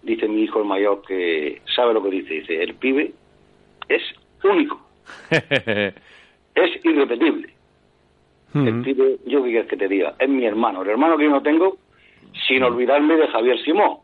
dice 0.01 0.27
mi 0.27 0.43
hijo 0.43 0.59
el 0.59 0.65
mayor 0.65 1.01
que 1.07 1.61
sabe 1.75 1.93
lo 1.93 2.03
que 2.03 2.09
dice, 2.09 2.33
dice, 2.35 2.61
el 2.63 2.75
pibe 2.75 3.11
es 3.87 4.01
único, 4.43 4.79
es 5.31 6.85
irrepetible. 6.85 7.53
El 8.53 8.81
pibe, 8.83 9.17
yo 9.25 9.43
qué 9.43 9.49
quieres 9.49 9.67
que 9.69 9.75
te 9.77 9.87
diga, 9.87 10.15
es 10.17 10.29
mi 10.29 10.45
hermano, 10.45 10.81
el 10.83 10.89
hermano 10.89 11.17
que 11.17 11.25
yo 11.25 11.29
no 11.29 11.41
tengo, 11.43 11.77
sin 12.47 12.63
olvidarme 12.63 13.15
de 13.17 13.27
Javier 13.27 13.59
Simón. 13.63 13.97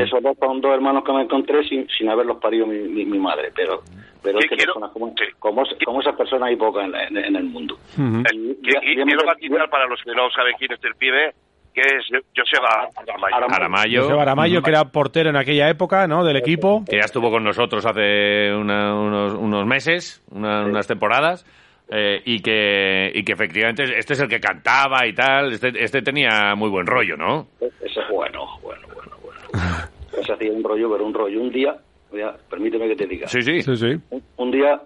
Esos 0.00 0.22
dos 0.22 0.36
son 0.38 0.60
dos 0.60 0.72
hermanos 0.74 1.02
que 1.04 1.12
me 1.12 1.22
encontré 1.22 1.66
sin, 1.68 1.88
sin 1.88 2.08
haberlos 2.08 2.36
parido 2.38 2.66
mi, 2.66 2.78
mi, 2.78 3.04
mi 3.04 3.18
madre, 3.18 3.50
pero 3.54 3.82
pero 4.22 4.38
es 4.38 4.44
¿Qué 4.44 4.50
que 4.50 4.56
quiero? 4.56 4.74
personas 4.74 4.90
como, 4.92 5.08
Sí. 5.08 5.24
como, 5.38 5.62
como 5.84 6.00
esas 6.00 6.16
personas 6.16 6.48
hay 6.48 6.56
pocas 6.56 6.84
en, 6.86 6.94
en- 7.16 7.24
en 7.24 7.36
el 7.36 7.44
mundo. 7.44 7.76
Ujú. 7.98 8.22
Y- 8.32 8.36
Y, 8.36 8.40
y- 8.40 8.98
y 8.98 9.00
y- 9.00 9.04
quiero 9.04 9.24
matizar 9.26 9.68
para 9.70 9.86
los 9.86 10.00
que 10.02 10.12
no 10.12 10.30
saben 10.30 10.54
quién 10.58 10.72
es 10.72 10.84
el 10.84 10.94
pibe, 10.94 11.32
que 11.74 11.80
es 11.80 12.04
Joseba 12.36 12.88
Aramayo. 12.96 13.36
Aramayo. 13.36 13.54
Aramayo, 13.56 14.02
José 14.04 14.20
Aramayo, 14.20 14.62
que 14.62 14.70
era 14.70 14.84
portero 14.92 15.30
en 15.30 15.36
aquella 15.36 15.68
época, 15.70 16.06
¿no? 16.06 16.22
Del 16.24 16.36
equipo. 16.36 16.84
que 16.88 16.96
ya 16.96 17.04
estuvo 17.06 17.30
con 17.30 17.42
nosotros 17.44 17.84
hace 17.86 18.52
una- 18.54 18.94
unos, 18.94 19.34
unos 19.34 19.66
meses, 19.66 20.22
una- 20.30 20.64
unas 20.66 20.86
temporadas, 20.86 21.46
eh, 21.90 22.22
y, 22.24 22.40
que, 22.40 23.10
y 23.14 23.22
que 23.24 23.32
efectivamente 23.32 23.84
este 23.98 24.12
es 24.14 24.20
el 24.20 24.28
que 24.28 24.38
cantaba 24.40 25.06
y 25.06 25.14
tal. 25.14 25.52
Este, 25.52 25.72
este 25.82 26.02
tenía 26.02 26.54
muy 26.54 26.68
buen 26.70 26.86
rollo, 26.86 27.16
¿no? 27.16 27.46
Ese 27.60 28.00
es 28.00 28.08
bueno, 28.10 28.46
bueno, 28.62 28.86
bueno, 28.94 29.16
bueno. 29.22 29.38
Ese 30.18 30.32
hacía 30.32 30.52
un 30.52 30.62
rollo, 30.62 30.90
pero 30.92 31.04
un 31.06 31.14
rollo. 31.14 31.40
Un 31.40 31.50
día, 31.50 31.74
mira, 32.12 32.36
permíteme 32.50 32.88
que 32.88 32.96
te 32.96 33.06
diga, 33.06 33.28
Sí, 33.28 33.42
sí. 33.42 33.62
Sí, 33.62 33.76
sí. 33.76 33.96
un, 34.10 34.22
un 34.36 34.50
día 34.50 34.80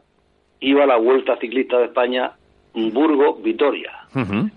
iba 0.61 0.85
a 0.85 0.87
la 0.87 0.97
Vuelta 0.97 1.37
Ciclista 1.39 1.79
de 1.79 1.87
España, 1.87 2.33
Burgo-Vitoria. 2.75 3.93
Ujú. 4.15 4.51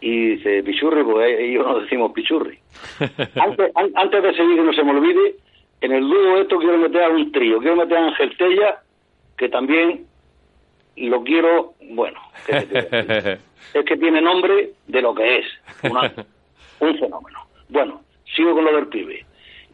Y 0.00 0.28
dice, 0.36 0.62
Pichurri, 0.62 1.02
pues 1.04 1.38
ellos 1.40 1.66
no 1.66 1.80
decimos 1.80 2.12
Pichurri. 2.12 2.58
antes, 3.40 3.70
an- 3.74 3.92
antes 3.94 4.22
de 4.22 4.34
seguir, 4.34 4.56
que 4.56 4.62
no 4.62 4.72
se 4.72 4.84
me 4.84 4.90
olvide, 4.92 5.36
en 5.80 5.92
el 5.92 6.02
dúo 6.08 6.38
esto 6.38 6.58
quiero 6.58 6.78
meter 6.78 7.02
a 7.04 7.08
un 7.08 7.32
trío. 7.32 7.58
Quiero 7.58 7.76
meter 7.76 7.96
a 7.96 8.06
Ángel 8.08 8.36
Tella, 8.36 8.82
que 9.36 9.48
también 9.48 10.06
lo 10.96 11.22
quiero, 11.24 11.74
bueno, 11.90 12.18
es 12.48 13.84
que 13.84 13.96
tiene 13.96 14.20
nombre 14.20 14.70
de 14.86 15.02
lo 15.02 15.14
que 15.14 15.38
es, 15.38 15.46
una- 15.82 16.12
un 16.80 16.98
fenómeno. 16.98 17.40
Bueno, 17.68 18.00
sigo 18.34 18.54
con 18.54 18.64
lo 18.64 18.74
del 18.76 18.86
pibe. 18.88 19.24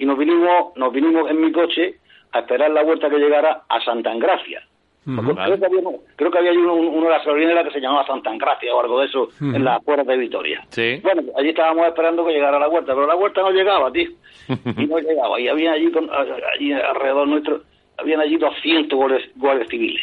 Y 0.03 0.05
nos 0.05 0.19
vinimos, 0.19 0.77
nos 0.77 0.93
vinimos 0.93 1.31
en 1.31 1.41
mi 1.41 1.53
coche 1.53 1.95
a 2.33 2.41
esperar 2.41 2.73
la 2.73 2.83
vuelta 2.83 3.09
que 3.09 3.19
llegara 3.19 3.63
a 3.69 3.81
Santa 3.85 4.13
Engracia. 4.13 4.61
Vale. 5.05 5.33
creo, 5.45 5.59
que 5.61 5.67
había, 5.67 5.81
creo 6.17 6.31
que 6.33 6.39
había 6.39 6.51
allí 6.51 6.59
uno, 6.59 6.75
uno 6.75 7.05
de 7.07 7.11
las 7.13 7.25
gasolineras 7.25 7.65
que 7.69 7.75
se 7.75 7.81
llamaba 7.81 8.05
Santa 8.05 8.33
Engracia 8.33 8.75
o 8.75 8.81
algo 8.81 8.99
de 8.99 9.07
eso 9.07 9.29
en 9.41 9.63
las 9.65 9.81
puertas 9.85 10.09
de 10.09 10.17
Vitoria. 10.17 10.65
Sí. 10.71 10.99
Bueno, 11.05 11.23
allí 11.39 11.51
estábamos 11.51 11.87
esperando 11.87 12.27
que 12.27 12.33
llegara 12.33 12.59
la 12.59 12.67
vuelta, 12.67 12.95
pero 12.95 13.07
la 13.07 13.15
vuelta 13.15 13.43
no 13.43 13.51
llegaba, 13.53 13.93
tío. 13.93 14.11
Y 14.77 14.87
no 14.87 14.99
llegaba. 14.99 15.39
Y 15.41 15.47
había 15.47 15.73
allí, 15.73 15.89
con- 15.93 16.11
allí 16.13 16.73
alrededor 16.73 17.29
nuestro, 17.29 17.61
habían 17.97 18.21
allí 18.23 18.37
200 18.39 18.99
guardias, 18.99 19.23
guardias 19.37 19.69
civiles. 19.69 20.03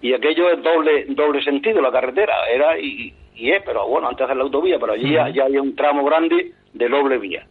Y 0.00 0.14
aquello 0.14 0.50
es 0.52 0.62
doble 0.62 1.04
doble 1.10 1.42
sentido, 1.44 1.82
la 1.82 1.92
carretera. 1.92 2.48
Era 2.50 2.78
y, 2.78 3.12
y 3.34 3.50
es, 3.50 3.62
pero 3.62 3.86
bueno, 3.88 4.08
antes 4.08 4.26
de 4.26 4.34
la 4.34 4.42
autovía, 4.42 4.78
pero 4.78 4.94
allí 4.94 5.12
ya, 5.12 5.28
ya 5.28 5.44
había 5.44 5.60
un 5.60 5.76
tramo 5.76 6.02
grande 6.02 6.52
de 6.72 6.88
doble 6.88 7.18
vía. 7.18 7.46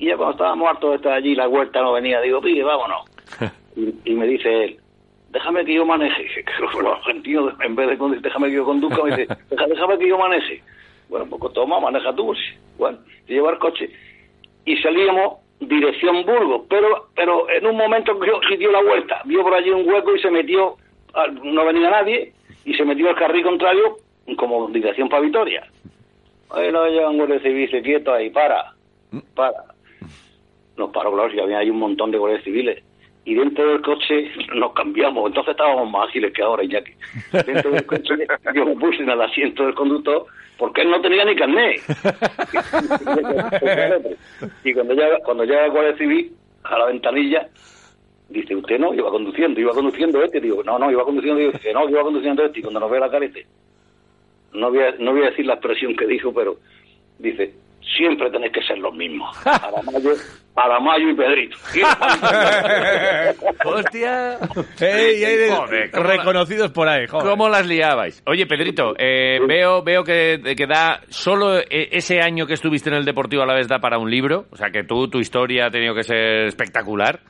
Y 0.00 0.06
ya 0.08 0.16
cuando 0.16 0.32
estábamos 0.32 0.68
hartos 0.68 0.90
de 0.90 0.96
estar 0.96 1.12
allí, 1.12 1.34
la 1.36 1.46
vuelta 1.46 1.80
no 1.82 1.92
venía, 1.92 2.20
digo, 2.20 2.40
pique, 2.40 2.62
vámonos. 2.64 3.02
Y, 3.76 3.94
y 4.10 4.14
me 4.14 4.26
dice 4.26 4.64
él, 4.64 4.80
déjame 5.30 5.64
que 5.64 5.74
yo 5.74 5.86
maneje. 5.86 6.24
Que 6.44 6.82
los 6.82 6.96
argentinos, 6.98 7.54
en 7.60 7.76
vez 7.76 7.88
de 7.88 7.96
conducir, 7.98 8.22
déjame 8.22 8.48
que 8.48 8.54
yo 8.56 8.64
conduzca, 8.64 9.00
me 9.04 9.10
dice, 9.16 9.28
"Deja- 9.50 9.66
déjame 9.68 9.96
que 9.98 10.08
yo 10.08 10.18
maneje. 10.18 10.60
Bueno, 11.08 11.26
pues 11.26 11.52
toma, 11.52 11.78
maneja 11.78 12.12
tú. 12.14 12.34
sí. 12.34 12.56
Bueno, 12.78 12.98
y 13.28 13.34
lleva 13.34 13.52
el 13.52 13.58
coche. 13.58 13.88
Y 14.64 14.76
salíamos 14.78 15.34
dirección 15.60 16.24
Burgos, 16.24 16.62
pero 16.68 17.08
pero 17.14 17.48
en 17.50 17.66
un 17.66 17.76
momento 17.76 18.18
y 18.50 18.56
dio 18.56 18.72
la 18.72 18.82
vuelta. 18.82 19.20
Vio 19.26 19.42
por 19.42 19.54
allí 19.54 19.70
un 19.70 19.86
hueco 19.88 20.16
y 20.16 20.20
se 20.20 20.30
metió, 20.30 20.76
no 21.42 21.64
venía 21.66 21.90
nadie, 21.90 22.32
y 22.64 22.74
se 22.74 22.84
metió 22.84 23.08
al 23.10 23.16
carril 23.16 23.42
contrario 23.44 23.98
como 24.36 24.68
dirección 24.68 25.08
para 25.08 25.22
Vitoria. 25.22 25.66
Ahí 26.50 26.70
lo 26.72 26.86
llevan 26.88 27.16
guardia 27.18 27.38
civil, 27.40 27.66
dice, 27.66 27.82
quieto 27.82 28.12
ahí, 28.12 28.30
para, 28.30 28.72
para. 29.34 29.64
Nos 30.80 30.90
paró, 30.92 31.12
claro, 31.12 31.34
y 31.34 31.38
había 31.38 31.58
ahí 31.58 31.68
un 31.68 31.78
montón 31.78 32.10
de 32.10 32.16
guardias 32.16 32.42
civiles. 32.42 32.82
Y 33.26 33.34
dentro 33.34 33.68
del 33.68 33.82
coche 33.82 34.30
nos 34.54 34.72
cambiamos, 34.72 35.26
entonces 35.26 35.50
estábamos 35.50 35.90
más 35.90 36.08
ágiles 36.08 36.32
que 36.32 36.42
ahora, 36.42 36.64
Iñaki. 36.64 36.92
Dentro 37.46 37.70
del 37.70 37.84
coche 37.84 38.14
yo 38.54 38.64
me 38.64 38.74
puse 38.76 39.02
en 39.02 39.10
el 39.10 39.20
asiento 39.20 39.66
del 39.66 39.74
conductor 39.74 40.24
porque 40.56 40.80
él 40.80 40.90
no 40.90 41.02
tenía 41.02 41.26
ni 41.26 41.36
carnet. 41.36 41.82
y 44.64 44.72
cuando 44.72 44.94
llega, 44.94 45.18
cuando 45.22 45.44
llega 45.44 45.66
el 45.66 45.70
guardia 45.70 45.98
civil 45.98 46.32
a 46.62 46.78
la 46.78 46.86
ventanilla, 46.86 47.46
dice, 48.30 48.56
usted 48.56 48.78
no, 48.78 48.94
iba 48.94 49.10
conduciendo, 49.10 49.60
iba 49.60 49.72
conduciendo 49.72 50.22
este. 50.22 50.40
Digo, 50.40 50.64
no, 50.64 50.78
no, 50.78 50.90
iba 50.90 51.04
conduciendo, 51.04 51.40
digo, 51.40 51.52
no, 51.74 51.90
iba 51.90 52.02
conduciendo 52.02 52.42
este. 52.42 52.60
Y 52.60 52.62
cuando 52.62 52.80
nos 52.80 52.90
ve 52.90 53.00
la 53.00 53.10
cara, 53.10 53.26
dice, 53.26 53.46
no 54.54 54.70
voy, 54.70 54.80
a, 54.80 54.92
no 54.92 55.12
voy 55.12 55.24
a 55.24 55.30
decir 55.30 55.44
la 55.44 55.54
expresión 55.54 55.94
que 55.94 56.06
dijo, 56.06 56.32
pero 56.32 56.56
dice, 57.18 57.52
siempre 57.96 58.30
tenéis 58.30 58.52
que 58.52 58.62
ser 58.62 58.78
los 58.78 58.94
mismos. 58.94 59.36
Aramayo, 59.46 60.10
Aramayo 60.56 61.08
y 61.10 61.14
Pedrito. 61.14 61.56
Hostia. 63.64 64.38
Ey, 64.80 65.24
ey, 65.24 65.24
ey, 65.24 65.50
Joder, 65.50 65.90
¿cómo 65.90 66.04
la- 66.04 66.16
reconocidos 66.16 66.70
por 66.72 66.88
ahí, 66.88 67.06
joder. 67.06 67.28
¿Cómo 67.30 67.48
las 67.48 67.66
liabais? 67.66 68.22
Oye, 68.26 68.46
Pedrito, 68.46 68.94
eh, 68.98 69.38
veo, 69.46 69.82
veo 69.82 70.04
que, 70.04 70.40
que 70.56 70.66
da 70.66 71.00
solo 71.08 71.58
eh, 71.58 71.88
ese 71.92 72.20
año 72.20 72.46
que 72.46 72.54
estuviste 72.54 72.90
en 72.90 72.96
el 72.96 73.04
Deportivo 73.04 73.42
a 73.42 73.46
la 73.46 73.54
vez 73.54 73.68
da 73.68 73.78
para 73.78 73.98
un 73.98 74.10
libro. 74.10 74.46
O 74.50 74.56
sea, 74.56 74.70
que 74.70 74.84
tú, 74.84 75.08
tu 75.08 75.18
historia 75.18 75.66
ha 75.66 75.70
tenido 75.70 75.94
que 75.94 76.02
ser 76.04 76.46
espectacular. 76.46 77.20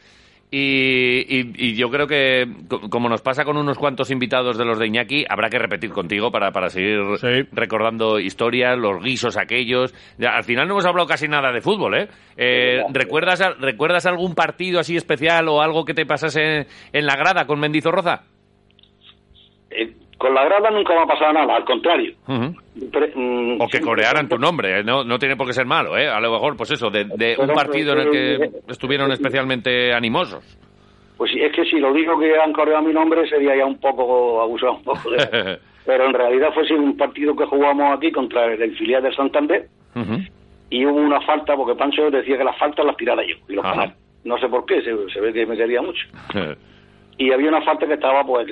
Y, 0.52 1.20
y- 1.28 1.52
y 1.56 1.74
yo 1.76 1.90
creo 1.90 2.08
que, 2.08 2.44
co- 2.68 2.80
como 2.90 3.08
nos 3.08 3.22
pasa 3.22 3.44
con 3.44 3.56
unos 3.56 3.78
cuantos 3.78 4.10
invitados 4.10 4.58
de 4.58 4.64
los 4.64 4.80
de 4.80 4.88
Iñaki, 4.88 5.24
habrá 5.28 5.48
que 5.48 5.60
repetir 5.60 5.90
contigo 5.90 6.32
para, 6.32 6.50
para 6.50 6.70
seguir 6.70 6.98
Sí. 7.20 7.48
recordando 7.52 8.18
historias, 8.18 8.76
los 8.76 9.00
guisos 9.02 9.36
aquellos. 9.36 9.94
Ya, 10.18 10.30
al 10.30 10.42
final 10.42 10.66
no 10.66 10.74
hemos 10.74 10.86
hablado 10.86 11.06
casi 11.06 11.28
nada 11.28 11.52
de 11.52 11.60
fútbol, 11.60 11.94
¿eh? 11.96 12.08
Eh, 12.36 12.82
¿recuerdas, 12.92 13.40
a- 13.42 13.54
¿Recuerdas 13.60 14.06
algún 14.06 14.34
partido 14.34 14.80
así 14.80 14.96
especial 14.96 15.46
o 15.48 15.62
algo 15.62 15.84
que 15.84 15.94
te 15.94 16.04
pasase 16.04 16.66
en 16.92 17.06
la 17.06 17.14
grada 17.16 17.46
con 17.46 17.60
Mendizorroza? 17.60 18.24
Eh, 19.70 19.92
con 20.20 20.35
la 20.35 20.44
grada 20.44 20.70
nunca 20.70 20.94
me 20.94 21.00
ha 21.00 21.06
pasado 21.06 21.33
nada, 21.33 21.56
al 21.56 21.64
contrario. 21.64 22.14
Mm, 22.26 23.59
O 23.61 23.66
que 23.68 23.80
corearan 23.80 24.28
tu 24.28 24.37
nombre, 24.38 24.80
¿eh? 24.80 24.85
no, 24.85 25.02
no 25.02 25.18
tiene 25.18 25.35
por 25.35 25.46
qué 25.46 25.54
ser 25.54 25.64
malo, 25.64 25.96
¿eh? 25.96 26.09
A 26.09 26.20
lo 26.20 26.30
mejor, 26.30 26.56
pues 26.59 26.70
eso, 26.72 26.90
de, 26.90 27.04
de 27.06 27.37
un 27.38 27.46
Pero, 27.46 27.54
partido 27.54 27.92
en 27.94 27.98
el 28.00 28.11
que 28.11 28.37
pero, 28.38 28.52
estuvieron 28.68 29.11
especialmente 29.12 29.94
animosos. 29.94 30.44
Pues 31.16 31.30
sí, 31.33 31.40
es 31.40 31.50
que 31.52 31.64
si 31.64 31.78
lo 31.80 31.92
digo 31.94 32.18
que 32.18 32.38
han 32.38 32.52
coreado 32.52 32.83
mi 32.83 32.92
nombre 32.92 33.26
sería 33.30 33.56
ya 33.56 33.64
un 33.64 33.78
poco 33.80 34.42
abusado 34.42 34.72
un 34.74 34.83
poco 34.85 35.11
de... 35.11 35.59
Pero 35.87 36.04
en 36.04 36.12
realidad 36.12 36.50
fue 36.52 36.70
un 36.76 36.96
partido 36.98 37.35
que 37.35 37.46
jugamos 37.46 37.96
aquí 37.96 38.12
contra 38.12 38.44
el 38.52 38.76
filial 38.76 39.02
del 39.02 39.16
Santander 39.16 39.66
y 40.68 40.85
hubo 40.85 40.96
una 41.00 41.20
falta 41.22 41.56
porque 41.56 41.74
Pancho 41.74 42.11
decía 42.11 42.37
que 42.37 42.44
las 42.44 42.59
faltas 42.59 42.85
las 42.85 42.96
tirara 42.96 43.22
yo 43.26 43.37
y 43.48 43.54
los 43.54 43.64
Ajá. 43.64 43.72
penales. 43.72 43.96
No 44.24 44.38
sé 44.38 44.48
por 44.48 44.66
qué, 44.66 44.83
se, 44.83 44.94
se 45.12 45.20
ve 45.20 45.33
que 45.33 45.46
me 45.46 45.56
quería 45.56 45.80
mucho. 45.80 46.06
Y 47.18 47.33
había 47.33 47.48
una 47.50 47.61
falta 47.61 47.87
que 47.87 47.94
estaba 47.94 48.24
pues 48.24 48.46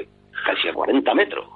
casi 0.45 0.69
a 0.69 0.75
40 0.75 1.15
metros. 1.15 1.47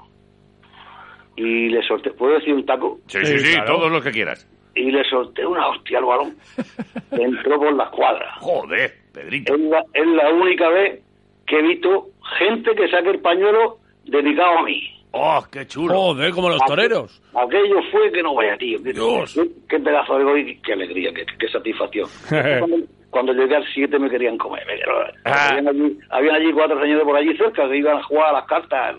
Y 1.37 1.69
le 1.71 1.83
solté, 1.87 2.11
¿puedo 2.11 2.35
decir 2.35 2.53
un 2.55 2.67
taco? 2.67 2.99
Sí, 3.07 3.19
sí, 3.25 3.39
sí, 3.39 3.53
claro. 3.55 3.77
todos 3.77 3.93
los 3.93 4.03
que 4.05 4.11
quieras. 4.11 4.47
Y 4.75 4.91
le 4.91 5.05
solté 5.05 5.45
una 5.47 5.69
hostia 5.69 5.99
al 5.99 6.05
balón. 6.05 6.37
Entró 7.11 7.59
por 7.59 7.73
la 7.75 7.85
escuadra. 7.85 8.35
Joder, 8.41 8.95
Pedrito. 9.13 9.55
Es 9.55 9.61
la, 9.61 9.85
es 9.95 10.07
la 10.07 10.31
única 10.33 10.69
vez 10.69 11.01
que 11.47 11.59
he 11.59 11.63
visto 11.63 12.09
gente 12.39 12.75
que 12.75 12.89
saque 12.89 13.11
el 13.11 13.21
pañuelo 13.21 13.79
dedicado 14.05 14.59
a 14.59 14.63
mí. 14.65 14.89
¡Oh, 15.15 15.45
qué 15.53 15.67
chulo! 15.67 15.95
Joder, 15.95 16.33
como 16.33 16.49
los 16.49 16.61
toreros. 16.65 17.21
Aquello 17.35 17.83
fue 17.91 18.11
que 18.13 18.23
no 18.23 18.35
vaya, 18.35 18.57
tío. 18.57 18.79
Dios. 18.79 19.35
qué- 19.35 19.51
qué 19.69 19.79
pedazo 19.79 20.17
de 20.17 20.25
gol 20.25 20.39
y 20.41 20.57
qué 20.63 20.73
alegría, 20.73 21.13
qué, 21.15 21.27
qué 21.39 21.49
satisfacción. 21.49 22.09
cuando, 23.13 23.33
llegué 23.35 23.55
al 23.55 23.65
7 23.73 23.97
me 24.01 24.11
querían 24.11 24.37
comer. 24.39 24.65
me 24.67 24.73
querían- 24.73 24.89
Ah. 25.25 25.49
Habían, 25.51 25.69
allí, 25.69 25.99
habían 26.11 26.35
allí 26.35 26.53
cuatro 26.53 26.81
señores 26.81 27.05
por 27.05 27.17
allí 27.17 27.37
cerca 27.37 27.69
que 27.69 27.77
iban 27.77 27.99
a 27.99 28.03
jugar 28.03 28.31
a 28.31 28.33
las 28.33 28.47
cartas, 28.47 28.97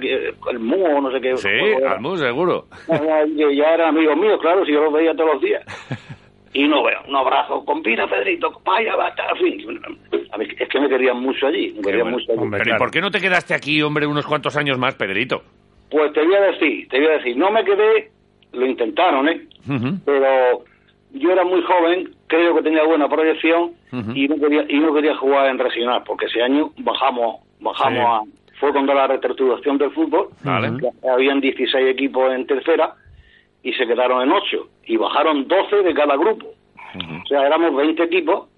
que- 0.00 0.32
el 0.50 0.58
Muo, 0.60 1.00
no 1.00 1.10
sé 1.12 1.20
qué. 1.20 1.36
Sí, 1.36 1.48
era. 1.48 1.92
Almu, 1.92 2.16
seguro. 2.16 2.64
Que 2.86 3.56
ya 3.56 3.74
eran 3.74 3.88
amigos 3.88 4.16
míos, 4.16 4.38
claro, 4.40 4.64
si 4.64 4.72
yo 4.72 4.82
los 4.84 4.92
veía 4.92 5.12
todos 5.14 5.34
los 5.34 5.42
días. 5.42 5.62
Y 6.52 6.66
no 6.66 6.82
veo, 6.82 6.98
un 7.06 7.14
abrazo, 7.14 7.64
compita 7.64 8.08
Pedrito, 8.08 8.50
vaya, 8.64 8.96
basta, 8.96 9.22
en 9.30 9.36
fin. 9.36 9.80
A 10.32 10.36
mí, 10.36 10.48
es 10.58 10.68
que 10.68 10.80
me 10.80 10.88
querían 10.88 11.16
mucho 11.20 11.46
allí, 11.46 11.72
me 11.76 11.80
querían 11.80 12.02
bueno. 12.10 12.16
mucho 12.18 12.32
allí. 12.32 12.40
Hombre, 12.42 12.60
Pero 12.64 12.74
¿y 12.74 12.78
por 12.78 12.90
qué 12.90 13.00
no 13.00 13.10
te 13.12 13.20
quedaste 13.20 13.54
aquí, 13.54 13.80
hombre, 13.82 14.04
unos 14.04 14.26
cuantos 14.26 14.56
años 14.56 14.76
más, 14.76 14.96
Pedrito? 14.96 15.42
Pues 15.92 16.12
te 16.12 16.24
voy 16.24 16.34
a 16.34 16.40
decir, 16.40 16.88
te 16.88 16.98
voy 16.98 17.06
a 17.06 17.18
decir, 17.18 17.36
no 17.36 17.52
me 17.52 17.64
quedé, 17.64 18.10
lo 18.52 18.66
intentaron, 18.66 19.28
¿eh? 19.28 19.46
Pero 20.04 20.64
yo 21.12 21.32
era 21.32 21.44
muy 21.44 21.62
joven, 21.62 22.14
creo 22.26 22.54
que 22.54 22.62
tenía 22.62 22.84
buena 22.84 23.08
proyección 23.08 23.72
y 24.14 24.28
no 24.28 24.36
quería 24.36 24.64
y 24.68 24.78
no 24.78 24.94
quería 24.94 25.16
jugar 25.16 25.46
en 25.48 25.58
regional, 25.58 26.02
porque 26.06 26.26
ese 26.26 26.42
año 26.42 26.70
bajamos 26.78 27.36
bajamos 27.60 28.00
a 28.00 28.22
fue 28.60 28.72
cuando 28.72 28.92
la 28.92 29.06
reestructuración 29.06 29.78
del 29.78 29.90
fútbol, 29.92 30.28
Vale. 30.44 30.70
Habían 31.10 31.40
16 31.40 31.86
equipos 31.88 32.30
en 32.32 32.46
tercera 32.46 32.94
y 33.62 33.72
se 33.72 33.86
quedaron 33.86 34.22
en 34.22 34.32
8 34.32 34.68
y 34.84 34.96
bajaron 34.98 35.48
12 35.48 35.76
de 35.82 35.94
cada 35.94 36.16
grupo. 36.16 36.46
O 36.94 37.26
sea, 37.26 37.46
éramos 37.46 37.74
20 37.74 38.02
equipos 38.02 38.48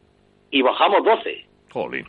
y 0.50 0.60
bajamos 0.62 1.04
12. 1.04 1.46
Jolín. 1.72 2.06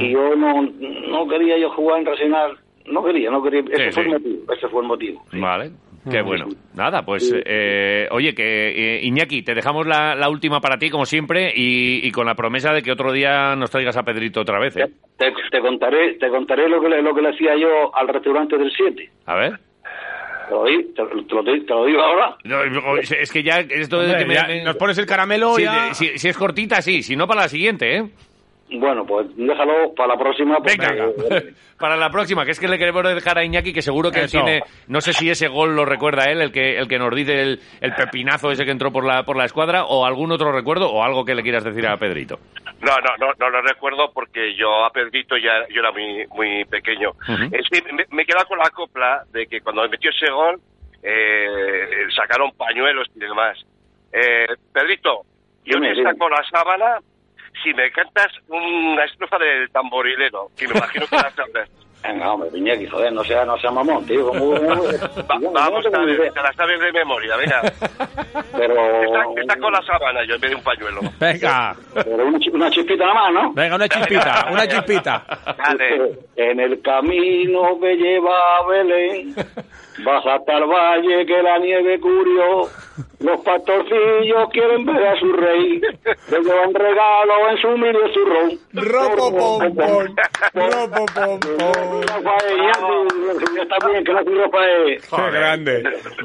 Y 0.00 0.10
yo 0.10 0.34
no, 0.36 0.62
no 0.62 1.28
quería 1.28 1.58
yo 1.58 1.70
jugar 1.70 2.00
en 2.00 2.06
regional, 2.06 2.58
no 2.86 3.04
quería, 3.04 3.30
no 3.30 3.42
quería, 3.42 3.60
ese 3.70 3.92
Sí, 3.92 3.92
fue 3.92 4.04
sí. 4.04 4.10
el 4.10 4.18
motivo, 4.20 4.52
ese 4.52 4.68
fue 4.68 4.82
el 4.82 4.88
motivo. 4.88 5.24
Vale. 5.32 5.70
Qué 6.10 6.20
bueno. 6.20 6.46
Nada, 6.74 7.02
pues, 7.04 7.32
eh, 7.46 8.08
oye, 8.10 8.34
que 8.34 8.96
eh, 8.96 9.00
Iñaki, 9.04 9.42
te 9.42 9.54
dejamos 9.54 9.86
la, 9.86 10.14
la 10.16 10.28
última 10.28 10.60
para 10.60 10.76
ti, 10.78 10.90
como 10.90 11.06
siempre, 11.06 11.52
y, 11.54 12.04
y 12.06 12.10
con 12.10 12.26
la 12.26 12.34
promesa 12.34 12.72
de 12.72 12.82
que 12.82 12.90
otro 12.90 13.12
día 13.12 13.54
nos 13.54 13.70
traigas 13.70 13.96
a 13.96 14.02
Pedrito 14.02 14.40
otra 14.40 14.58
vez, 14.58 14.76
¿eh? 14.76 14.86
Te, 15.16 15.32
te 15.50 15.60
contaré, 15.60 16.14
te 16.14 16.28
contaré 16.28 16.68
lo 16.68 16.80
que 16.80 16.88
le, 16.88 17.02
lo 17.02 17.14
que 17.14 17.22
le 17.22 17.28
hacía 17.30 17.56
yo 17.56 17.94
al 17.94 18.08
restaurante 18.08 18.58
del 18.58 18.72
7. 18.76 19.10
A 19.26 19.34
ver. 19.36 19.58
Te 20.48 20.54
lo, 20.54 20.64
di- 20.64 20.84
te, 20.92 21.02
lo, 21.34 21.42
di- 21.44 21.60
te 21.64 21.72
lo 21.72 21.86
digo 21.86 22.00
ahora. 22.02 22.36
No, 22.44 22.96
es 22.98 23.30
que 23.32 23.42
ya 23.44 23.60
esto 23.60 24.00
de 24.00 24.06
Hombre, 24.06 24.18
que 24.18 24.26
me- 24.26 24.34
ya 24.34 24.46
me- 24.48 24.64
nos 24.64 24.76
pones 24.76 24.98
el 24.98 25.06
caramelo 25.06 25.56
ya... 25.58 25.86
de- 25.86 25.94
si, 25.94 26.18
si 26.18 26.28
es 26.28 26.36
cortita, 26.36 26.82
sí, 26.82 27.02
si 27.04 27.14
no, 27.14 27.28
para 27.28 27.42
la 27.42 27.48
siguiente, 27.48 27.96
¿eh? 27.96 28.04
Bueno, 28.78 29.04
pues 29.06 29.26
déjalo 29.36 29.94
para 29.94 30.14
la 30.14 30.18
próxima. 30.18 30.58
Venga, 30.64 30.88
para 31.78 31.96
la 31.96 32.10
próxima, 32.10 32.44
que 32.44 32.52
es 32.52 32.60
que 32.60 32.68
le 32.68 32.78
queremos 32.78 33.02
dejar 33.02 33.38
a 33.38 33.44
Iñaki, 33.44 33.72
que 33.72 33.82
seguro 33.82 34.10
que 34.10 34.20
él 34.20 34.24
Eso. 34.26 34.38
tiene, 34.42 34.62
no 34.88 35.00
sé 35.00 35.12
si 35.12 35.30
ese 35.30 35.48
gol 35.48 35.74
lo 35.76 35.84
recuerda 35.84 36.30
él, 36.30 36.40
el 36.40 36.52
que, 36.52 36.78
el 36.78 36.88
que 36.88 36.98
nos 36.98 37.14
dice 37.14 37.40
el, 37.40 37.60
el 37.80 37.94
pepinazo 37.94 38.50
ese 38.50 38.64
que 38.64 38.70
entró 38.70 38.90
por 38.92 39.04
la, 39.04 39.24
por 39.24 39.36
la 39.36 39.44
escuadra, 39.44 39.84
o 39.84 40.06
algún 40.06 40.32
otro 40.32 40.52
recuerdo, 40.52 40.90
o 40.90 41.02
algo 41.02 41.24
que 41.24 41.34
le 41.34 41.42
quieras 41.42 41.64
decir 41.64 41.86
a 41.86 41.96
Pedrito. 41.96 42.38
No, 42.80 42.96
no, 42.96 43.16
no, 43.26 43.32
no 43.38 43.50
lo 43.50 43.62
recuerdo 43.62 44.10
porque 44.12 44.54
yo 44.56 44.84
a 44.84 44.90
Pedrito 44.90 45.36
ya 45.36 45.66
yo 45.68 45.80
era 45.80 45.92
muy 45.92 46.26
muy 46.34 46.64
pequeño. 46.64 47.10
Es 47.52 47.68
que 47.70 47.82
me, 47.92 48.04
me 48.10 48.22
he 48.22 48.26
quedado 48.26 48.46
con 48.46 48.58
la 48.58 48.70
copla 48.70 49.22
de 49.32 49.46
que 49.46 49.60
cuando 49.60 49.88
metió 49.88 50.10
ese 50.10 50.30
gol 50.32 50.60
eh, 51.02 52.06
sacaron 52.16 52.50
pañuelos 52.56 53.08
y 53.14 53.20
demás. 53.20 53.58
Eh, 54.12 54.46
Pedrito, 54.72 55.22
yo 55.64 55.78
dime. 55.78 55.94
saco 56.02 56.28
la 56.28 56.42
sábana 56.50 56.98
si 57.62 57.72
me 57.74 57.90
cantas 57.92 58.28
una 58.48 59.04
estrofa 59.04 59.38
del 59.38 59.70
tamborilero, 59.70 60.48
que 60.56 60.68
me 60.68 60.76
imagino 60.76 61.06
que 61.06 61.16
la 61.16 61.30
sabrás. 61.30 61.68
Venga, 62.02 62.32
hombre, 62.32 62.50
Iñaki, 62.52 62.88
joder, 62.88 63.12
no 63.12 63.22
sea, 63.22 63.44
no 63.44 63.56
sea 63.58 63.70
mamón, 63.70 64.04
tío. 64.04 64.26
como- 64.26 64.50
Va- 64.54 65.38
no 65.40 65.52
vamos 65.52 65.84
ver, 65.84 66.08
idea, 66.08 66.32
te 66.32 66.42
la 66.42 66.52
sabes 66.54 66.80
de 66.80 66.90
memoria, 66.92 67.36
venga. 67.36 67.62
Pero, 68.58 68.74
Te 69.36 69.40
te 69.42 69.46
saco 69.46 69.70
la 69.70 69.80
sábana 69.82 70.24
yo 70.26 70.34
en 70.34 70.40
vez 70.40 70.50
de 70.50 70.56
un 70.56 70.62
pañuelo. 70.64 71.00
Venga, 71.20 71.76
pero 71.94 72.26
una, 72.26 72.38
chi- 72.40 72.50
una 72.50 72.70
chispita 72.72 73.06
nada 73.06 73.14
más, 73.14 73.32
¿no? 73.32 73.52
venga, 73.52 73.76
una 73.76 73.88
chispita, 73.88 74.48
una 74.50 74.66
chispita. 74.66 75.24
Dale. 75.56 76.18
En 76.34 76.58
el 76.58 76.82
camino 76.82 77.78
que 77.80 77.94
lleva 77.96 78.34
a 78.58 78.66
Belén, 78.66 79.34
vas 80.04 80.26
hasta 80.26 80.56
el 80.58 80.64
valle 80.66 81.24
que 81.24 81.40
la 81.40 81.58
nieve 81.58 82.00
cubrió. 82.00 82.68
Los 83.22 83.40
pastorcillos 83.42 84.48
quieren 84.52 84.84
ver 84.84 85.06
a 85.06 85.16
su 85.18 85.32
rey, 85.32 85.80
le 85.80 86.38
llevan 86.40 86.74
regalo 86.74 87.50
en 87.50 87.56
su. 87.58 87.72
Ropo 88.74 89.30
pom 89.36 89.74
pom, 89.74 90.16
ropo 90.54 91.06
pom 91.14 91.40
pom. 91.40 92.02
Rafael, 92.02 92.58
Iñaki, 92.58 93.60
está 93.60 93.88
bien, 93.88 94.04
que 94.04 94.12
no 94.12 94.24
soy 94.24 94.34
Rafael. 94.34 95.00
Qué 95.00 95.38
grande. 95.38 95.82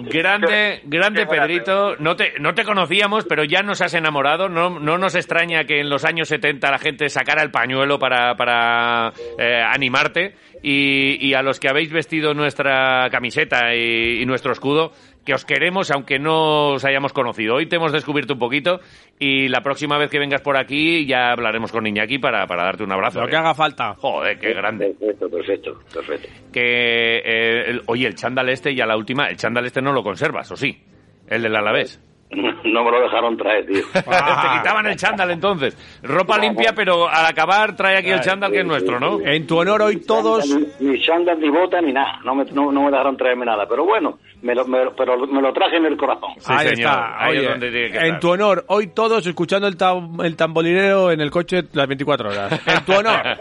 Grande, 0.10 0.82
grande. 0.86 1.26
Pedrito. 1.26 1.96
No 1.98 2.16
te, 2.16 2.34
no 2.40 2.54
te 2.54 2.64
conocíamos, 2.64 3.26
pero 3.26 3.44
ya 3.44 3.62
nos 3.62 3.82
has 3.82 3.94
enamorado. 3.94 4.50
No, 4.50 4.80
no 4.80 4.98
nos 4.98 5.16
extraña 5.16 5.66
que 5.66 5.80
en 5.80 5.90
los 5.90 6.06
años 6.06 6.30
70 6.30 6.72
la 6.72 6.80
gente 6.80 7.10
sacara 7.10 7.44
el 7.44 7.52
pañuelo 7.52 8.00
para, 8.00 8.36
para 8.36 9.12
eh, 9.38 9.62
animarte. 9.62 10.36
Y, 10.64 11.24
y 11.26 11.36
a 11.36 11.44
los 11.44 11.60
que 11.60 11.70
habéis 11.70 11.92
vestido 11.92 12.34
nuestra 12.34 13.10
camiseta 13.12 13.76
y, 13.76 14.22
y 14.22 14.26
nuestro 14.26 14.52
escudo, 14.52 14.92
que 15.28 15.34
os 15.34 15.44
queremos 15.44 15.92
aunque 15.92 16.20
no 16.20 16.70
os 16.76 16.86
hayamos 16.86 17.12
conocido. 17.12 17.56
Hoy 17.56 17.66
te 17.66 17.76
hemos 17.76 17.92
descubierto 17.92 18.36
un 18.36 18.40
poquito 18.40 18.80
y 19.20 19.50
la 19.50 19.60
próxima 19.60 19.98
vez 19.98 20.10
que 20.10 20.20
vengas 20.20 20.40
por 20.40 20.56
aquí 20.56 21.06
ya 21.06 21.32
hablaremos 21.34 21.70
con 21.70 21.86
Iñaki 21.86 22.18
para, 22.18 22.48
para 22.48 22.64
darte 22.64 22.86
un 22.86 22.94
abrazo. 22.94 23.20
Lo 23.20 23.28
¿eh? 23.28 23.30
que 23.32 23.36
haga 23.36 23.54
falta. 23.54 23.94
Joder, 23.96 24.40
qué 24.40 24.54
grande. 24.54 24.96
Perfecto, 24.98 25.30
perfecto, 25.30 25.80
perfecto. 25.94 26.30
Que, 26.54 27.18
eh, 27.18 27.64
el- 27.72 27.82
oye, 27.88 28.08
el 28.08 28.16
chándal 28.16 28.48
este, 28.48 28.74
ya 28.74 28.86
la 28.86 28.96
última, 28.96 29.28
el 29.28 29.36
chándal 29.36 29.66
este 29.66 29.82
no 29.82 29.92
lo 29.92 30.02
conservas, 30.02 30.50
¿o 30.50 30.56
sí? 30.56 30.82
El 31.28 31.42
del 31.42 31.58
Alavés. 31.58 32.02
No 32.64 32.84
me 32.84 32.92
lo 32.92 33.02
dejaron 33.02 33.38
traer, 33.38 33.66
tío. 33.66 33.84
Ah. 34.08 34.42
Te 34.54 34.58
quitaban 34.60 34.86
el 34.88 34.96
chándal 34.98 35.32
entonces. 35.32 35.78
Ropa 36.04 36.38
limpia, 36.38 36.74
pero 36.74 37.08
al 37.08 37.26
acabar 37.26 37.76
trae 37.76 37.98
aquí 37.98 38.10
el 38.10 38.20
chándal 38.22 38.52
que 38.52 38.60
es 38.60 38.66
nuestro, 38.66 39.00
¿no? 39.00 39.20
En 39.22 39.48
tu 39.48 39.58
honor 39.58 39.82
hoy 39.82 40.02
todos... 40.06 40.46
Ni, 40.80 40.92
ni 40.92 41.02
chándal, 41.02 41.40
ni 41.40 41.50
bota, 41.50 41.80
ni 41.82 41.94
nada. 41.94 42.20
No 42.26 42.36
me, 42.36 42.44
no, 42.46 42.72
no 42.72 42.84
me 42.84 42.92
dejaron 42.92 43.16
traerme 43.18 43.46
nada. 43.46 43.66
Pero 43.68 43.86
bueno, 43.86 44.20
me 44.42 44.54
lo, 44.54 44.66
me 44.66 44.84
lo- 44.84 44.96
pero 44.96 45.18
me 45.28 45.42
lo 45.42 45.54
traje 45.54 45.78
en 45.78 45.86
el 45.86 45.96
corazón. 45.98 46.32
Sí, 46.40 46.46
ahí 46.54 46.68
señor. 46.70 46.92
está. 46.92 47.24
Ahí 47.24 47.38
es 47.38 47.50
donde 47.50 47.72
tiene 47.72 47.92
que 47.92 47.98
en 47.98 48.06
estar. 48.06 48.20
tu 48.20 48.30
honor, 48.32 48.66
hoy 48.68 48.88
todos 48.88 49.26
escuchando 49.26 49.68
el, 49.68 49.78
tam- 49.78 50.24
el 50.26 50.36
tamborilero 50.36 51.12
en 51.12 51.22
el 51.22 51.32
coche 51.32 51.64
las 51.74 51.88
24 51.88 52.30
horas. 52.30 52.68
En 52.68 52.84
tu 52.86 52.94
honor. 52.94 53.22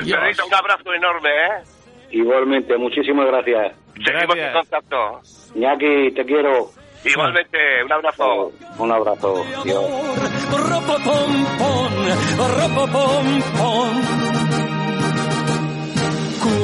Pedrito, 0.00 0.46
un 0.46 0.54
abrazo 0.54 0.94
enorme, 0.94 1.28
¿eh? 1.28 1.62
Igualmente, 2.12 2.76
muchísimas 2.78 3.26
gracias. 3.26 3.72
Seguimos 3.94 4.22
en 4.22 4.26
Gracias. 4.28 4.52
contacto. 4.54 5.20
Iñaki, 5.54 6.12
te 6.14 6.24
quiero. 6.24 6.70
Igualmente, 7.04 7.58
un 7.84 7.92
abrazo. 7.92 8.52
Un 8.78 8.92
abrazo. 8.92 9.44
Dios. 9.64 9.84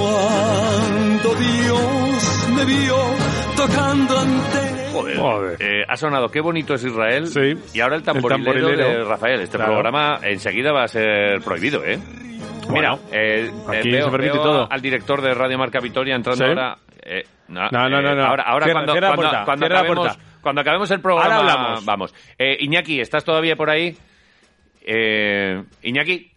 Cuando 0.04 1.34
Dios 1.34 2.48
me 2.56 2.64
vio 2.64 2.96
tocando 3.56 4.18
ante 4.18 4.74
Joder. 4.92 5.16
Joder. 5.18 5.56
Eh, 5.60 5.84
ha 5.88 5.96
sonado 5.96 6.28
qué 6.28 6.40
bonito 6.40 6.74
es 6.74 6.84
Israel. 6.84 7.26
Sí. 7.26 7.54
Y 7.72 7.80
ahora 7.80 7.96
el 7.96 8.00
El 8.02 8.04
tamborilero, 8.06 8.68
de 8.68 9.04
Rafael. 9.04 9.40
Este 9.40 9.56
Claro. 9.56 9.72
programa 9.72 10.18
enseguida 10.22 10.72
va 10.72 10.84
a 10.84 10.88
ser 10.88 11.40
prohibido, 11.42 11.84
¿eh? 11.84 11.98
Mira, 12.70 12.96
eh, 13.12 13.50
aquí 13.68 13.88
eh, 13.88 13.92
veo, 13.92 14.04
se 14.06 14.10
permite 14.10 14.32
veo 14.34 14.42
todo. 14.42 14.68
al 14.70 14.80
director 14.80 15.20
de 15.20 15.34
Radio 15.34 15.58
Marca 15.58 15.80
Vitoria 15.80 16.14
entrando 16.14 16.44
¿Sí? 16.44 16.48
ahora. 16.48 16.78
eh, 17.02 17.24
no, 17.48 17.68
No, 17.70 17.88
no, 17.88 18.02
no, 18.02 18.10
eh, 18.10 18.14
no. 18.16 18.24
Ahora, 18.24 18.42
ahora 18.44 18.64
Cierra- 18.66 18.72
cuando, 18.80 18.92
cierra 18.92 19.08
la 19.10 19.14
cuando- 19.14 19.30
puerta, 19.30 19.44
cuando 19.44 19.66
cierra 19.66 19.74
la 19.74 19.80
acabemos, 19.80 20.06
puerta. 20.16 20.40
cuando 20.40 20.60
acabemos 20.60 20.90
el 20.90 21.00
programa, 21.00 21.34
Ahora 21.36 21.52
hablamos. 21.52 21.84
vamos. 21.84 22.14
Eh, 22.38 22.56
Iñaki, 22.60 23.00
¿estás 23.00 23.24
todavía 23.24 23.56
por 23.56 23.70
ahí? 23.70 23.96
Eh, 24.86 25.62
Iñaki, 25.82 26.30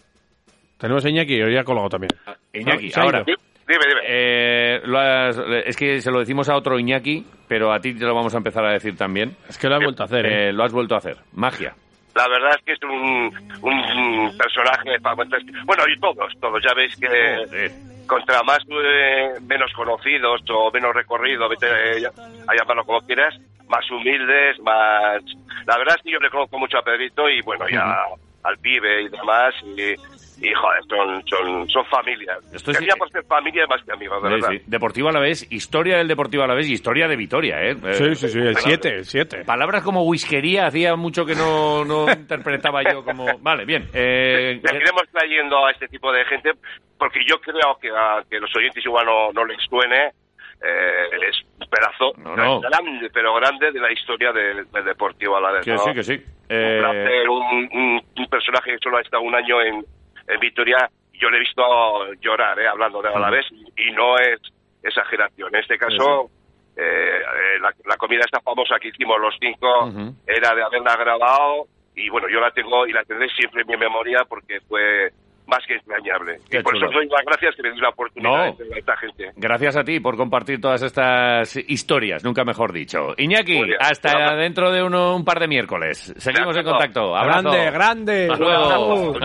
Tenemos 0.77 1.03
a 1.05 1.09
Iñaki, 1.09 1.41
hoy 1.41 1.57
ha 1.57 1.63
colgado 1.63 1.89
también. 1.89 2.11
Iñaki, 2.53 2.91
Se 2.91 2.99
ha 2.99 3.03
ahora. 3.03 3.23
Dime, 3.25 3.39
dime. 3.67 4.01
Eh, 4.07 4.79
lo 4.85 4.99
has- 4.99 5.41
es 5.65 5.75
que 5.75 5.99
se 6.01 6.11
lo 6.11 6.19
decimos 6.19 6.47
a 6.49 6.55
otro 6.55 6.77
Iñaki, 6.79 7.25
pero 7.47 7.73
a 7.73 7.79
ti 7.79 7.95
te 7.95 8.05
lo 8.05 8.13
vamos 8.13 8.33
a 8.35 8.37
empezar 8.37 8.63
a 8.63 8.71
decir 8.73 8.95
también. 8.95 9.35
Es 9.49 9.57
que 9.57 9.67
lo 9.67 9.75
has 9.75 9.83
vuelto 9.83 10.03
a 10.03 10.05
hacer, 10.05 10.25
¿eh? 10.27 10.49
Eh, 10.49 10.53
lo 10.53 10.63
has 10.63 10.71
vuelto 10.71 10.93
a 10.93 10.99
hacer. 10.99 11.17
Magia. 11.33 11.73
La 12.15 12.27
verdad 12.29 12.51
es 12.57 12.63
que 12.63 12.73
es 12.73 12.79
un, 12.83 13.31
un 13.63 14.37
personaje 14.37 14.99
fantástico. 15.01 15.57
Bueno, 15.65 15.83
y 15.93 15.99
todos, 15.99 16.31
todos. 16.39 16.61
Ya 16.63 16.73
veis 16.75 16.95
que. 16.95 17.71
Contra 18.07 18.41
más 18.43 18.59
eh, 18.69 19.33
menos 19.41 19.71
conocidos 19.73 20.41
o 20.49 20.71
menos 20.71 20.95
recorrido, 20.95 21.47
vete 21.49 21.67
eh, 21.67 22.07
a 22.47 22.55
llamarlo 22.55 22.85
como 22.85 23.01
quieras, 23.01 23.35
más 23.67 23.89
humildes, 23.91 24.59
más... 24.61 25.21
La 25.65 25.77
verdad 25.77 25.95
es 25.97 26.03
que 26.03 26.11
yo 26.11 26.19
le 26.19 26.29
conozco 26.29 26.57
mucho 26.57 26.77
a 26.77 26.83
Pedrito 26.83 27.29
y 27.29 27.41
bueno, 27.41 27.65
ya 27.69 27.97
al 28.43 28.57
pibe 28.59 29.03
y 29.03 29.09
demás 29.09 29.53
y, 29.63 29.95
y 30.41 30.53
joder, 30.53 30.81
son, 30.87 31.23
son, 31.27 31.69
son 31.69 31.85
familias. 31.85 32.37
Esto 32.53 32.71
es- 32.71 32.77
Tenía 32.77 32.95
por 32.95 33.09
ser 33.11 33.23
familia 33.25 33.65
más 33.67 33.83
que 33.83 33.91
amigos, 33.91 34.21
de 34.21 34.29
Sí, 34.29 34.33
verdad. 34.35 34.49
sí. 34.51 34.61
Deportivo 34.67 35.09
Alavés, 35.09 35.51
historia 35.51 35.97
del 35.97 36.07
Deportivo 36.07 36.43
Alavés 36.43 36.67
y 36.69 36.73
historia 36.73 37.07
de 37.07 37.15
Vitoria, 37.15 37.61
¿eh? 37.63 37.71
Eh, 37.83 37.93
Sí, 37.93 38.15
sí, 38.15 38.29
sí, 38.29 38.39
el 38.39 38.55
7, 38.57 38.89
el 38.95 39.05
7. 39.05 39.43
Palabras 39.45 39.83
como 39.83 40.03
whiskería 40.03 40.67
hacía 40.67 40.95
mucho 40.95 41.25
que 41.25 41.35
no, 41.35 41.83
no 41.85 42.05
interpretaba 42.11 42.81
yo 42.83 43.03
como... 43.03 43.25
Vale, 43.39 43.65
bien. 43.65 43.87
Eh, 43.93 44.59
Seguiremos 44.63 45.03
trayendo 45.11 45.65
a 45.65 45.71
este 45.71 45.87
tipo 45.87 46.11
de 46.11 46.23
gente 46.25 46.51
porque 46.97 47.19
yo 47.27 47.39
creo 47.39 47.77
que 47.81 47.89
a 47.89 48.23
que 48.29 48.39
los 48.39 48.55
oyentes 48.55 48.83
igual 48.85 49.05
no, 49.05 49.31
no 49.31 49.45
les 49.45 49.61
suene. 49.69 50.11
eh, 50.59 51.29
es 51.29 51.37
un 51.59 51.67
pedazo 51.69 52.13
No, 52.17 52.35
no. 52.35 52.59
grande, 52.61 53.09
pero 53.13 53.33
grande 53.35 53.71
de 53.71 53.79
la 53.79 53.91
historia 53.91 54.31
del, 54.31 54.65
Deportivo 54.85 55.37
Alavés. 55.37 55.63
que 55.65 55.73
¿no? 55.73 55.77
sí, 55.79 55.93
que 55.93 56.03
sí. 56.03 56.13
Un 56.13 56.23
Eh, 56.49 56.77
placer, 56.79 57.29
un, 57.29 57.69
un- 57.73 58.01
un 58.17 58.27
personaje 58.27 58.71
que 58.71 58.77
solo 58.81 58.97
ha 58.97 59.01
estado 59.01 59.21
un 59.21 59.35
año 59.35 59.61
en, 59.61 59.85
en 60.27 60.39
Vitoria. 60.39 60.89
Yo 61.13 61.29
le 61.29 61.37
he 61.37 61.39
visto 61.39 62.13
llorar, 62.21 62.59
eh, 62.59 62.67
hablando 62.67 63.01
de 63.01 63.09
Alavés, 63.09 63.45
y, 63.51 63.89
y 63.89 63.91
no 63.91 64.17
es 64.19 64.39
exageración. 64.83 65.53
En 65.55 65.61
este 65.61 65.77
caso, 65.77 66.29
eh, 66.75 66.81
eh, 66.81 67.59
la, 67.59 67.73
la 67.85 67.97
comida 67.97 68.21
esta 68.23 68.39
famosa 68.41 68.79
que 68.79 68.89
hicimos 68.89 69.19
los 69.19 69.35
cinco 69.39 69.91
era 70.27 70.53
de 70.53 70.63
haberla 70.63 70.95
grabado 70.95 71.67
y 71.95 72.09
bueno, 72.09 72.29
yo 72.29 72.39
la 72.39 72.51
tengo 72.51 72.85
y 72.85 72.93
la 72.93 73.03
tendré 73.03 73.27
siempre 73.29 73.61
en 73.61 73.67
mi 73.67 73.77
memoria 73.77 74.23
porque 74.29 74.61
fue 74.61 75.11
más 75.47 75.59
que 75.67 75.75
entrañable. 75.75 76.39
Qué 76.49 76.59
y 76.59 76.61
por 76.63 76.73
chulo. 76.73 76.87
eso 76.87 76.97
os 76.97 77.03
doy 77.03 77.07
las 77.09 77.25
gracias 77.25 77.55
que 77.55 77.63
me 77.63 77.69
deis 77.69 77.81
la 77.81 77.89
oportunidad 77.89 78.47
No. 78.47 78.55
de 78.65 78.75
a 78.75 78.77
esta 78.77 78.97
gente. 78.97 79.31
Gracias 79.35 79.75
a 79.77 79.83
ti 79.83 79.99
por 79.99 80.15
compartir 80.17 80.59
todas 80.61 80.81
estas 80.81 81.55
historias, 81.67 82.23
nunca 82.23 82.43
mejor 82.43 82.71
dicho. 82.73 83.13
Iñaki, 83.17 83.53
bien. 83.63 83.77
hasta 83.79 84.11
Bueno. 84.13 84.35
dentro 84.37 84.71
de 84.71 84.83
uno- 84.83 85.15
un 85.15 85.23
par 85.25 85.39
de 85.39 85.47
miércoles. 85.47 86.13
Seguimos 86.17 86.55
en 86.55 86.61
acuerdo. 86.61 86.71
contacto. 86.79 87.15
Abrazo. 87.15 87.49
Grande, 87.51 87.71
grande. 87.71 88.27
Hasta 88.31 88.43
luego. 88.43 89.15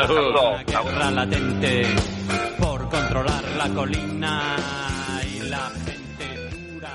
Latente 1.14 1.82
por 2.58 2.88
controlar 2.88 3.42
la 3.58 3.68
colina 3.74 4.56
y 5.36 5.48
la 5.48 5.70
gente 5.84 6.72
dura. 6.72 6.90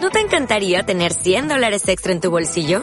¿No 0.00 0.10
te 0.10 0.20
encantaría 0.20 0.82
tener 0.84 1.12
100 1.12 1.48
dólares 1.48 1.86
extra 1.88 2.12
en 2.12 2.20
tu 2.20 2.30
bolsillo? 2.30 2.82